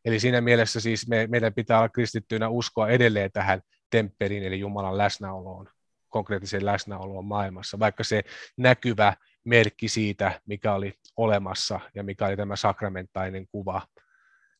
[0.05, 4.99] Eli siinä mielessä siis me, meidän pitää olla kristittyinä uskoa edelleen tähän temppeliin, eli Jumalan
[4.99, 5.68] läsnäoloon,
[6.09, 8.22] konkreettiseen läsnäoloon maailmassa, vaikka se
[8.57, 9.14] näkyvä
[9.49, 13.82] merkki siitä, mikä oli olemassa ja mikä oli tämä sakramentainen kuva,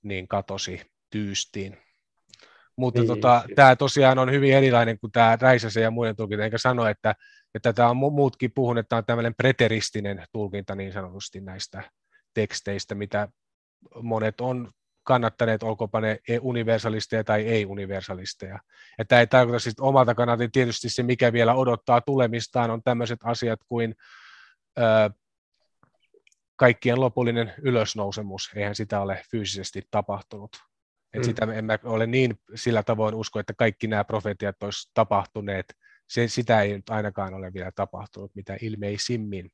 [0.03, 0.81] niin katosi
[1.11, 1.79] tyystiin.
[2.77, 6.59] Mutta niin, tota, tämä tosiaan on hyvin erilainen kuin tämä Räisäsen ja muiden tulkinta, enkä
[6.59, 7.15] sano, että,
[7.55, 11.83] että tämä on muutkin puhunut, että tämä on tämmöinen preteristinen tulkinta niin sanotusti näistä
[12.35, 13.29] teksteistä, mitä
[14.03, 14.71] monet on
[15.03, 18.59] kannattaneet, olkoonpa ne universalisteja tai ei-universalisteja.
[18.99, 23.19] Ja tämä ei tarkoita siis omalta kannalta tietysti se, mikä vielä odottaa tulemistaan, on tämmöiset
[23.25, 23.95] asiat kuin
[26.57, 28.51] kaikkien lopullinen ylösnousemus.
[28.55, 30.57] Eihän sitä ole fyysisesti tapahtunut.
[31.15, 31.25] Et mm.
[31.25, 35.77] sitä en mä ole niin sillä tavoin usko, että kaikki nämä profetiat olisi tapahtuneet.
[36.07, 39.53] Se, sitä ei nyt ainakaan ole vielä tapahtunut, mitä ilmeisimmin.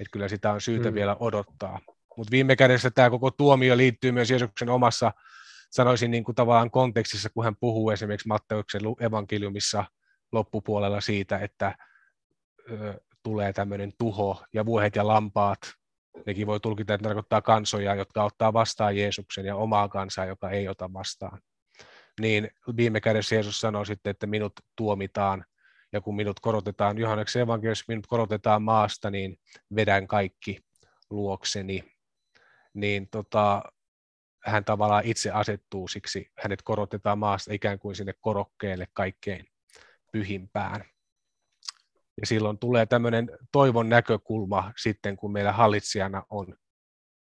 [0.00, 0.94] Et kyllä sitä on syytä mm.
[0.94, 1.80] vielä odottaa.
[2.16, 5.12] Mutta viime kädessä tämä koko tuomio liittyy myös Jeesuksen omassa,
[5.70, 9.84] sanoisin niin kuin tavallaan kontekstissa, kun hän puhuu esimerkiksi Matteuksen evankeliumissa
[10.32, 11.76] loppupuolella siitä, että
[13.22, 15.58] tulee tämmöinen tuho ja vuohet ja lampaat,
[16.26, 20.68] nekin voi tulkita, että tarkoittaa kansoja, jotka ottaa vastaan Jeesuksen ja omaa kansaa, joka ei
[20.68, 21.40] ota vastaan.
[22.20, 25.44] Niin viime kädessä Jeesus sanoo sitten, että minut tuomitaan
[25.92, 29.36] ja kun minut korotetaan, Johanneksen evankeliumissa minut korotetaan maasta, niin
[29.74, 30.58] vedän kaikki
[31.10, 31.92] luokseni
[32.74, 33.62] niin tota,
[34.44, 39.46] hän tavallaan itse asettuu siksi, hänet korotetaan maasta ikään kuin sinne korokkeelle kaikkein
[40.12, 40.84] pyhimpään.
[42.20, 46.54] Ja silloin tulee tämmöinen toivon näkökulma sitten, kun meillä hallitsijana on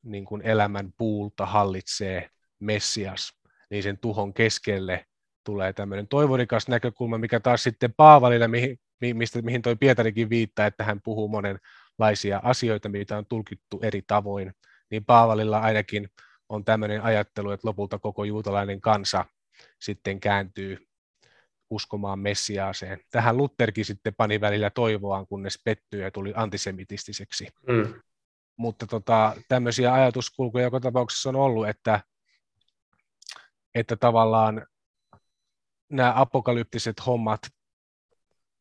[0.03, 2.31] niin kuin elämän puulta hallitsee
[2.61, 3.33] Messias,
[3.71, 5.07] niin sen tuhon keskelle
[5.45, 8.79] tulee tämmöinen toivorikas näkökulma, mikä taas sitten Paavalille, mihin,
[9.15, 14.53] mistä, mihin toi Pietarikin viittaa, että hän puhuu monenlaisia asioita, mitä on tulkittu eri tavoin
[14.91, 16.09] niin Paavalilla ainakin
[16.49, 19.25] on tämmöinen ajattelu, että lopulta koko juutalainen kansa
[19.81, 20.87] sitten kääntyy
[21.71, 23.01] uskomaan Messiaaseen.
[23.11, 27.49] Tähän Lutherkin sitten pani välillä toivoaan, kunnes pettyi ja tuli antisemitistiseksi.
[27.69, 27.95] Mm.
[28.57, 32.01] Mutta tota, tämmöisiä ajatuskulkuja joka tapauksessa on ollut, että,
[33.75, 34.67] että tavallaan
[35.89, 37.41] nämä apokalyptiset hommat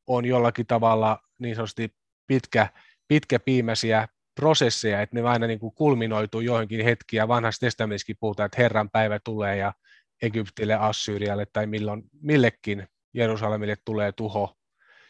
[0.08, 1.96] on jollakin tavalla niin sanotusti
[2.28, 2.70] pitkä,
[3.08, 8.62] pitkäpiimäisiä prosesseja, että ne aina niin kuin kulminoituu johonkin hetkiin, ja vanhassa testamentissakin puhutaan, että
[8.62, 9.74] Herran päivä tulee, ja
[10.22, 14.56] Egyptille, Assyrialle tai milloin, millekin Jerusalemille tulee tuho.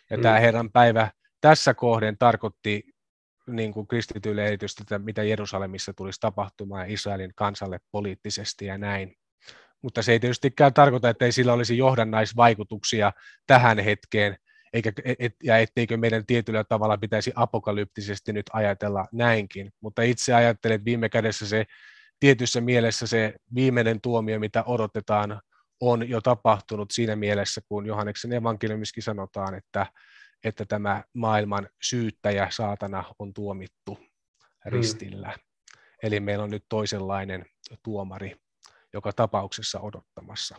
[0.10, 0.24] Ja mm.
[0.24, 2.84] tämä Herran päivä tässä kohden tarkoitti
[3.48, 9.16] niin kuin kristityille erityisesti, että mitä Jerusalemissa tulisi tapahtumaan Israelin kansalle poliittisesti ja näin.
[9.82, 13.12] Mutta se ei tietystikään tarkoita, että ei sillä olisi johdannaisvaikutuksia
[13.48, 14.38] tähän hetkeen,
[14.74, 19.72] eikä, et, ja etteikö meidän tietyllä tavalla pitäisi apokalyptisesti nyt ajatella näinkin.
[19.82, 21.66] Mutta itse ajattelen, että viime kädessä se
[22.20, 25.42] tietyssä mielessä se viimeinen tuomio, mitä odotetaan,
[25.80, 29.86] on jo tapahtunut siinä mielessä, kun Johanneksen evankeliumiskin sanotaan, että,
[30.44, 34.00] että tämä maailman syyttäjä, saatana, on tuomittu
[34.66, 35.28] ristillä.
[35.28, 35.80] Mm.
[36.04, 37.46] Eli meillä on nyt toisenlainen
[37.84, 38.36] tuomari
[38.94, 40.56] joka tapauksessa odottamassa.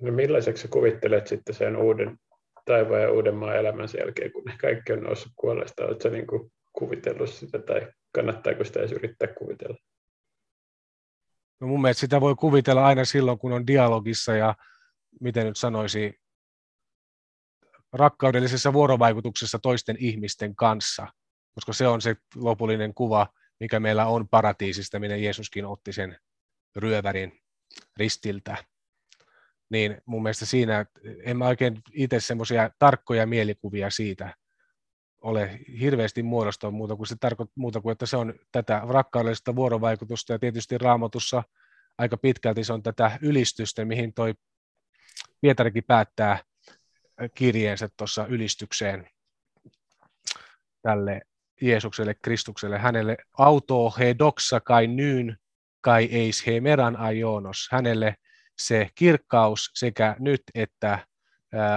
[0.00, 2.18] No millaiseksi kuvittelet sitten sen uuden
[2.64, 5.84] taivaan ja uuden maan elämän sen jälkeen, kun ne kaikki on noussut kuolleista?
[5.84, 9.76] Oletko niin kuin kuvitellut sitä tai kannattaako sitä edes yrittää kuvitella?
[11.60, 14.54] No mun mielestä sitä voi kuvitella aina silloin, kun on dialogissa ja
[15.20, 16.20] miten nyt sanoisi,
[17.92, 21.06] rakkaudellisessa vuorovaikutuksessa toisten ihmisten kanssa,
[21.54, 23.26] koska se on se lopullinen kuva,
[23.60, 26.18] mikä meillä on paratiisista, minne Jeesuskin otti sen
[26.76, 27.40] ryövärin
[27.96, 28.64] ristiltä.
[29.70, 30.86] Niin mun mielestä siinä
[31.24, 34.34] en mä oikein itse semmoisia tarkkoja mielikuvia siitä
[35.24, 40.32] ole hirveästi muodostua muuta kuin se tarkoittaa muuta kuin, että se on tätä rakkaudellista vuorovaikutusta
[40.32, 41.42] ja tietysti raamatussa
[41.98, 44.34] aika pitkälti se on tätä ylistystä, mihin toi
[45.40, 46.38] Pietarikin päättää
[47.34, 49.08] kirjeensä tuossa ylistykseen
[50.82, 51.20] tälle
[51.60, 55.36] Jeesukselle, Kristukselle, hänelle auto he doxa kai nyyn
[55.80, 58.16] kai eis he meran ajonos, hänelle
[58.58, 60.98] se kirkkaus sekä nyt että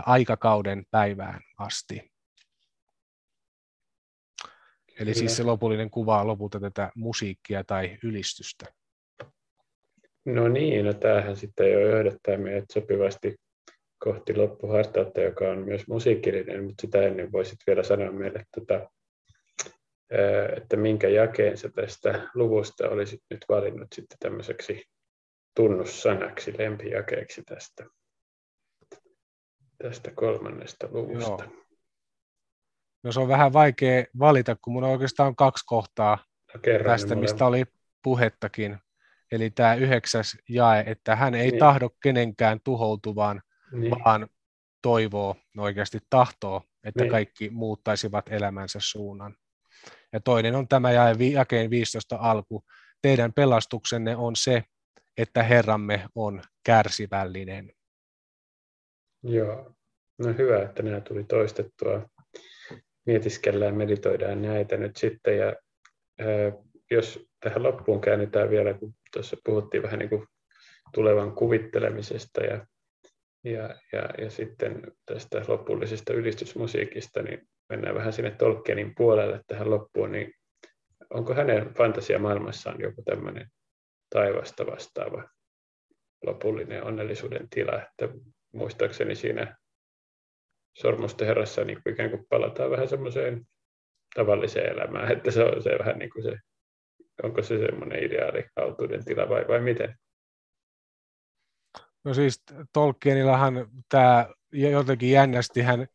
[0.06, 2.12] aikakauden päivään asti.
[5.00, 8.66] Eli siis se lopullinen kuva lopulta tätä musiikkia tai ylistystä.
[10.26, 13.36] No niin, no tämähän sitten jo johdattaa meidät sopivasti
[14.00, 18.90] kohti loppuhartautta, joka on myös musiikillinen, mutta sitä ennen voisit vielä sanoa meille, tota,
[20.58, 24.84] että minkä jakeen sä tästä luvusta olisit nyt valinnut sitten tämmöiseksi
[25.56, 27.86] tunnussanaksi, lempijakeeksi tästä,
[29.84, 31.44] tästä kolmannesta luvusta.
[31.44, 31.67] Joo.
[33.08, 36.18] No se on vähän vaikea valita, kun mun oikeastaan on kaksi kohtaa
[36.54, 37.66] no, tästä, mistä oli
[38.04, 38.78] puhettakin.
[39.32, 41.60] Eli tämä yhdeksäs jae, että hän ei niin.
[41.60, 43.42] tahdo kenenkään tuhoutuvan,
[43.72, 43.92] niin.
[43.92, 44.28] vaan
[44.82, 47.12] toivoo, no oikeasti tahtoo, että niin.
[47.12, 49.36] kaikki muuttaisivat elämänsä suunnan.
[50.14, 52.64] Ja toinen on tämä jae, jakeen 15 alku.
[53.02, 54.64] Teidän pelastuksenne on se,
[55.18, 57.72] että Herramme on kärsivällinen.
[59.24, 59.72] Joo,
[60.18, 62.10] no hyvä, että nämä tuli toistettua.
[63.08, 65.38] Mietiskellään, meditoidaan näitä nyt sitten.
[65.38, 65.56] Ja
[66.20, 66.52] ää,
[66.92, 70.28] jos tähän loppuun käännetään vielä, kun tuossa puhuttiin vähän niin kuin
[70.94, 72.66] tulevan kuvittelemisesta ja,
[73.44, 80.12] ja, ja, ja sitten tästä lopullisesta ylistysmusiikista, niin mennään vähän sinne Tolkienin puolelle tähän loppuun,
[80.12, 80.34] niin
[81.10, 83.48] onko hänen fantasiamaailmassaan joku tämmöinen
[84.10, 85.30] taivasta vastaava
[86.26, 88.10] lopullinen onnellisuuden tila, että
[88.54, 89.58] muistaakseni siinä
[90.82, 93.48] Sormusten herrassa niin kuin ikään kuin palataan vähän semmoiseen
[94.16, 96.34] tavalliseen elämään, että se on se vähän niin kuin se
[97.24, 99.96] onko se semmoinen ideaali autuuden tila vai, vai miten?
[102.04, 105.88] No siis Tolkienillahan tämä jotenkin jännästi hän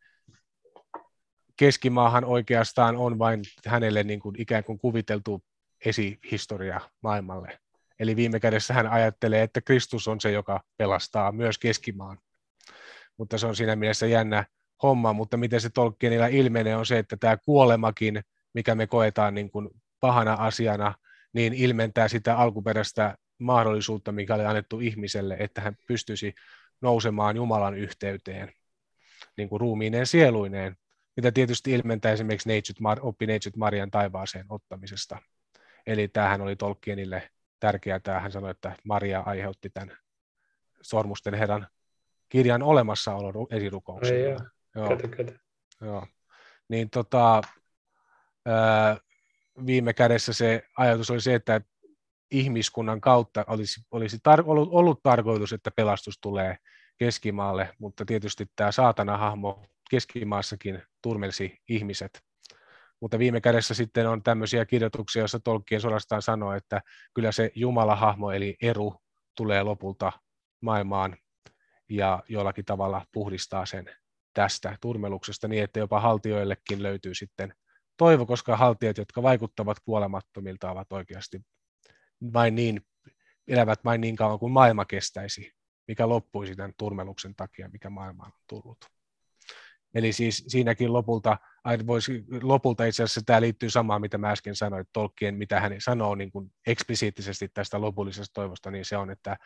[1.57, 5.43] keskimaahan oikeastaan on vain hänelle niin kuin ikään kuin kuviteltu
[5.85, 7.59] esihistoria maailmalle.
[7.99, 12.19] Eli viime kädessä hän ajattelee, että Kristus on se, joka pelastaa myös keskimaan.
[13.17, 14.45] Mutta se on siinä mielessä jännä
[14.83, 18.23] homma, mutta miten se Tolkienilla ilmenee on se, että tämä kuolemakin,
[18.55, 19.69] mikä me koetaan niin kuin
[20.01, 20.95] pahana asiana,
[21.33, 26.35] niin ilmentää sitä alkuperäistä mahdollisuutta, mikä oli annettu ihmiselle, että hän pystyisi
[26.81, 28.53] nousemaan Jumalan yhteyteen,
[29.37, 30.77] niin kuin ruumiineen sieluineen,
[31.17, 35.19] mitä tietysti ilmentää esimerkiksi Neitsyt, oppi Neitsyt Marian taivaaseen ottamisesta.
[35.87, 37.31] Eli tämähän oli Tolkienille
[37.61, 38.21] tärkeää.
[38.21, 39.97] Hän sanoi, että Maria aiheutti tämän
[40.83, 41.67] Sormusten herran
[42.29, 44.37] kirjan olemassaolon esirukouksen.
[44.75, 44.91] Joo.
[44.91, 44.99] Joo.
[45.81, 46.07] Joo.
[46.69, 47.43] Niin tota,
[48.47, 48.97] ää,
[49.67, 51.61] viime kädessä se ajatus oli se, että
[52.31, 56.57] ihmiskunnan kautta olisi, olisi tar- ollut, ollut tarkoitus, että pelastus tulee
[56.99, 62.23] keskimaalle, mutta tietysti tämä saatana-hahmo keskimaassakin turmelsi ihmiset.
[63.01, 66.83] Mutta viime kädessä sitten on tämmöisiä kirjoituksia, joissa Tolkien suorastaan sanoo, että
[67.15, 68.95] kyllä se Jumala-hahmo eli Eru
[69.37, 70.13] tulee lopulta
[70.61, 71.17] maailmaan
[71.89, 74.02] ja jollakin tavalla puhdistaa sen
[74.35, 77.55] tästä turmeluksesta niin, että jopa haltioillekin löytyy sitten
[77.97, 81.41] toivo, koska haltijat, jotka vaikuttavat kuolemattomilta, ovat oikeasti
[82.33, 82.81] vain niin,
[83.49, 85.53] elävät vain niin kauan kuin maailma kestäisi,
[85.89, 88.85] mikä loppuisi tämän turmeluksen takia, mikä maailmaan on tullut.
[89.95, 91.39] Eli siis siinäkin lopulta,
[91.87, 96.15] voisi, lopulta itse asiassa tämä liittyy samaan, mitä mä äsken sanoin, Tolkien, mitä hän sanoo
[96.15, 99.37] niin kuin eksplisiittisesti tästä lopullisesta toivosta, niin se on, että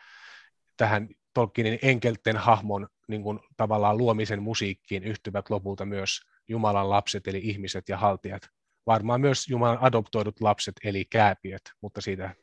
[0.77, 7.39] tähän Tolkienin enkelten hahmon niin kuin tavallaan luomisen musiikkiin yhtyvät lopulta myös Jumalan lapset, eli
[7.43, 8.41] ihmiset ja haltijat.
[8.87, 12.35] Varmaan myös Jumalan adoptoidut lapset, eli kääpiöt, mutta siitä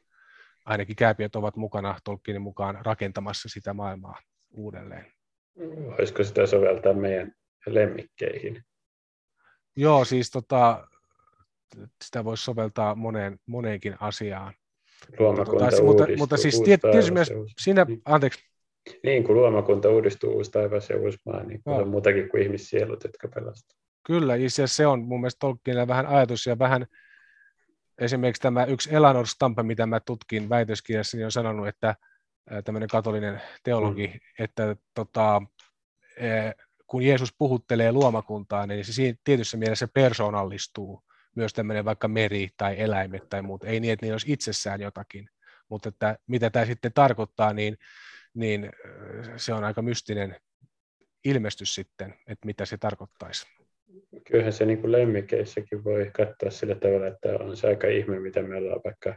[0.64, 4.18] ainakin kääpiöt ovat mukana Tolkienin mukaan rakentamassa sitä maailmaa
[4.50, 5.12] uudelleen.
[5.98, 7.32] Voisiko sitä soveltaa meidän
[7.66, 8.64] lemmikkeihin?
[9.76, 10.88] Joo, siis tota,
[12.04, 14.54] sitä voisi soveltaa moneen, moneenkin asiaan.
[15.18, 18.40] Luomakunta mutta, mutta, mutta siis tietysti myös siinä, anteeksi,
[19.02, 21.76] niin, kun luomakunta uudistuu, uusi taivas ja uusi maa, niin no.
[21.76, 23.84] on muutakin kuin ihmissielut, jotka pelastavat.
[24.06, 26.86] Kyllä, ja se on mun mielestä Tolkienilla vähän ajatus ja vähän
[27.98, 31.94] esimerkiksi tämä yksi Elanor Stampe, mitä mä tutkin väitöskirjassa, niin on sanonut, että
[32.64, 34.44] tämmöinen katolinen teologi, mm.
[34.44, 35.42] että tota,
[36.86, 41.02] kun Jeesus puhuttelee luomakuntaa, niin se tietyssä mielessä persoonallistuu
[41.36, 43.64] myös tämmöinen vaikka meri tai eläimet tai muut.
[43.64, 45.28] Ei niin, että niillä olisi itsessään jotakin,
[45.68, 47.78] mutta että mitä tämä sitten tarkoittaa, niin
[48.34, 48.70] niin
[49.36, 50.36] se on aika mystinen
[51.24, 53.46] ilmestys sitten, että mitä se tarkoittaisi.
[54.26, 58.42] Kyllähän se niin kuin lemmikeissäkin voi katsoa sillä tavalla, että on se aika ihme, mitä
[58.42, 59.16] me ollaan vaikka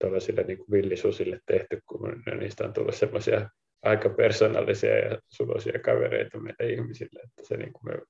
[0.00, 3.50] tuollaisille niin villisusille tehty, kun niistä on tullut semmoisia
[3.82, 7.20] aika persoonallisia ja suloisia kavereita meille ihmisille.
[7.24, 8.02] Että se niin kuin me,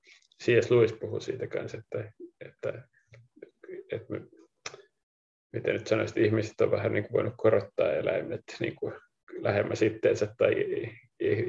[0.43, 0.71] C.S.
[0.71, 2.87] Lewis puhuu siitä kanssa, että, että,
[3.95, 4.21] että me,
[5.53, 8.93] miten nyt sanoisin, että ihmiset on vähän niin kuin voinut korottaa eläimet niin kuin
[9.39, 10.53] lähemmäs itteensä tai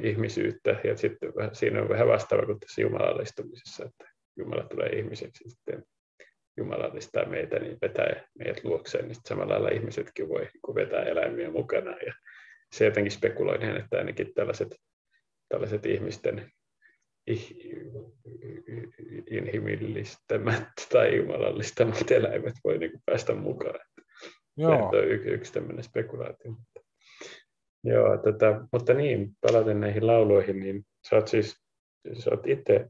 [0.03, 0.79] ihmisyyttä.
[0.83, 5.83] Ja sitten siinä on vähän vastaava kuin tässä jumalallistumisessa, että Jumala tulee ihmiseksi sitten
[6.57, 11.91] jumalallistaa meitä, niin vetää meidät luokseen, niin samalla lailla ihmisetkin voi vetää eläimiä mukana.
[11.91, 12.13] Ja
[12.71, 14.75] se jotenkin spekuloin, että ainakin tällaiset,
[15.49, 16.51] tällaiset ihmisten
[19.31, 23.79] inhimillistämät tai jumalallistamat eläimet voi niin kuin päästä mukaan.
[24.57, 24.89] Joo.
[24.91, 26.53] Se on yksi, yksi tämmöinen spekulaatio.
[27.83, 31.55] Joo, tota, mutta niin, palaten näihin lauluihin, niin sä oot siis
[32.13, 32.87] sä oot itse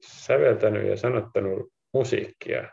[0.00, 2.68] säveltänyt ja sanottanut musiikkia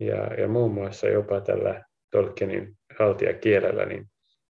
[0.00, 4.06] ja, ja muun muassa jopa tällä Tolkienin haltijakielellä, niin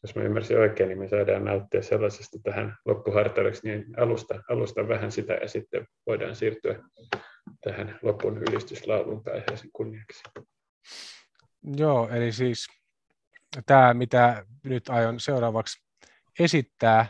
[0.03, 5.11] jos mä ymmärsin oikein, niin me saadaan nauttia sellaisesta tähän loppuhartaudeksi, niin alusta, alusta vähän
[5.11, 6.83] sitä ja sitten voidaan siirtyä
[7.61, 10.23] tähän lopun ylistyslaulun pääsiäisen kunniaksi.
[11.77, 12.67] Joo, eli siis
[13.65, 15.83] tämä, mitä nyt aion seuraavaksi
[16.39, 17.05] esittää,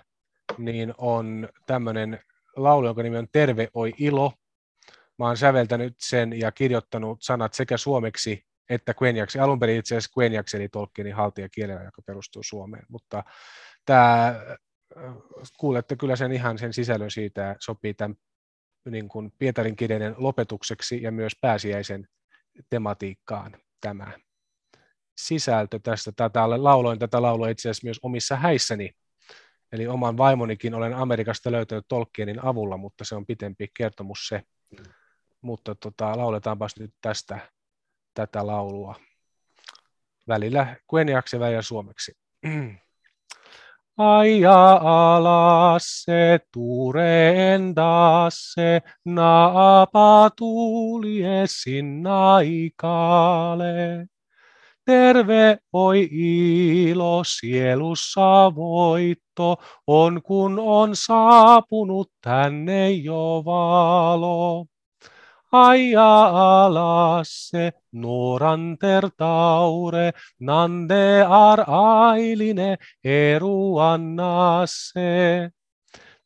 [0.58, 2.20] niin on tämmöinen
[2.56, 4.34] laulu, jonka nimi on Terve oi ilo.
[5.20, 9.39] Mä oon säveltänyt sen ja kirjoittanut sanat sekä suomeksi että Queniaksi.
[9.39, 12.86] Alun perin itse asiassa Queniaksi eli Tolkienin haltijakielellä, joka perustuu Suomeen.
[12.89, 13.24] Mutta
[13.86, 14.36] tämä,
[15.57, 18.16] kuulette kyllä sen ihan sen sisällön siitä, sopii tämän
[18.89, 22.07] niin kuin Pietarin kirjeiden lopetukseksi ja myös pääsiäisen
[22.70, 24.12] tematiikkaan tämä
[25.18, 26.12] sisältö tästä.
[26.12, 28.91] Tätä lauloin tätä laulua itse asiassa myös omissa häissäni.
[29.72, 34.41] Eli oman vaimonikin olen Amerikasta löytänyt Tolkienin avulla, mutta se on pitempi kertomus se.
[35.41, 37.39] Mutta tota, lauletaanpas nyt tästä
[38.14, 38.95] tätä laulua.
[40.28, 42.18] Välillä kueniaksi ja välillä suomeksi.
[43.97, 46.05] Aja alas
[48.38, 54.07] se naapa tuliesin naikale.
[54.86, 59.57] Terve oi ilo, sielussa voitto
[59.88, 64.66] on, kun on saapunut tänne jo valo.
[65.52, 66.32] Aja
[66.64, 74.32] alas se nuoranter taure, nande ar ailine eruannasse.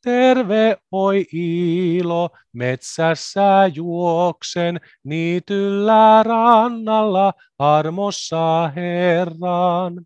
[0.02, 10.06] Terve oi ilo, metsässä juoksen, niityllä rannalla armossa Herran.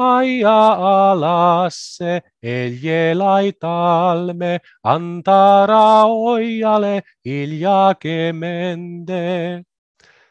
[0.00, 9.62] Aja alas se eljelai talme, antara oijale iljake mende.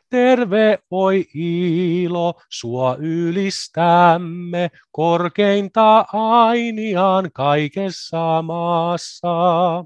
[0.10, 9.86] Terve oi ilo, sua ylistämme, korkeinta ainiaan kaikessa maassa.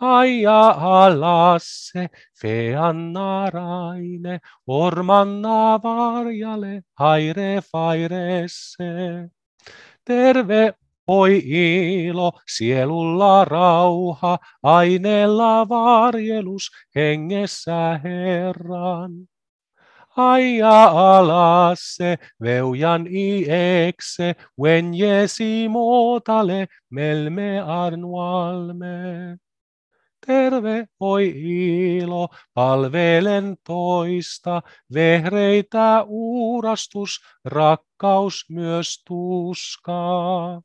[0.00, 2.08] Aja alas se,
[2.40, 9.30] feannaraine, ormanna varjale, haire fairesse.
[10.04, 10.74] Terve
[11.10, 19.26] Oi ilo, sielulla rauha, aineella varjelus, hengessä Herran.
[20.16, 24.34] Aja alas se, veujan iekse,
[24.94, 29.38] jesi muotale, melme arnualme.
[30.26, 31.32] Terve oi
[31.96, 34.62] ilo, palvelen toista,
[34.94, 40.62] vehreitä uurastus, rakkaus myös tuskaa.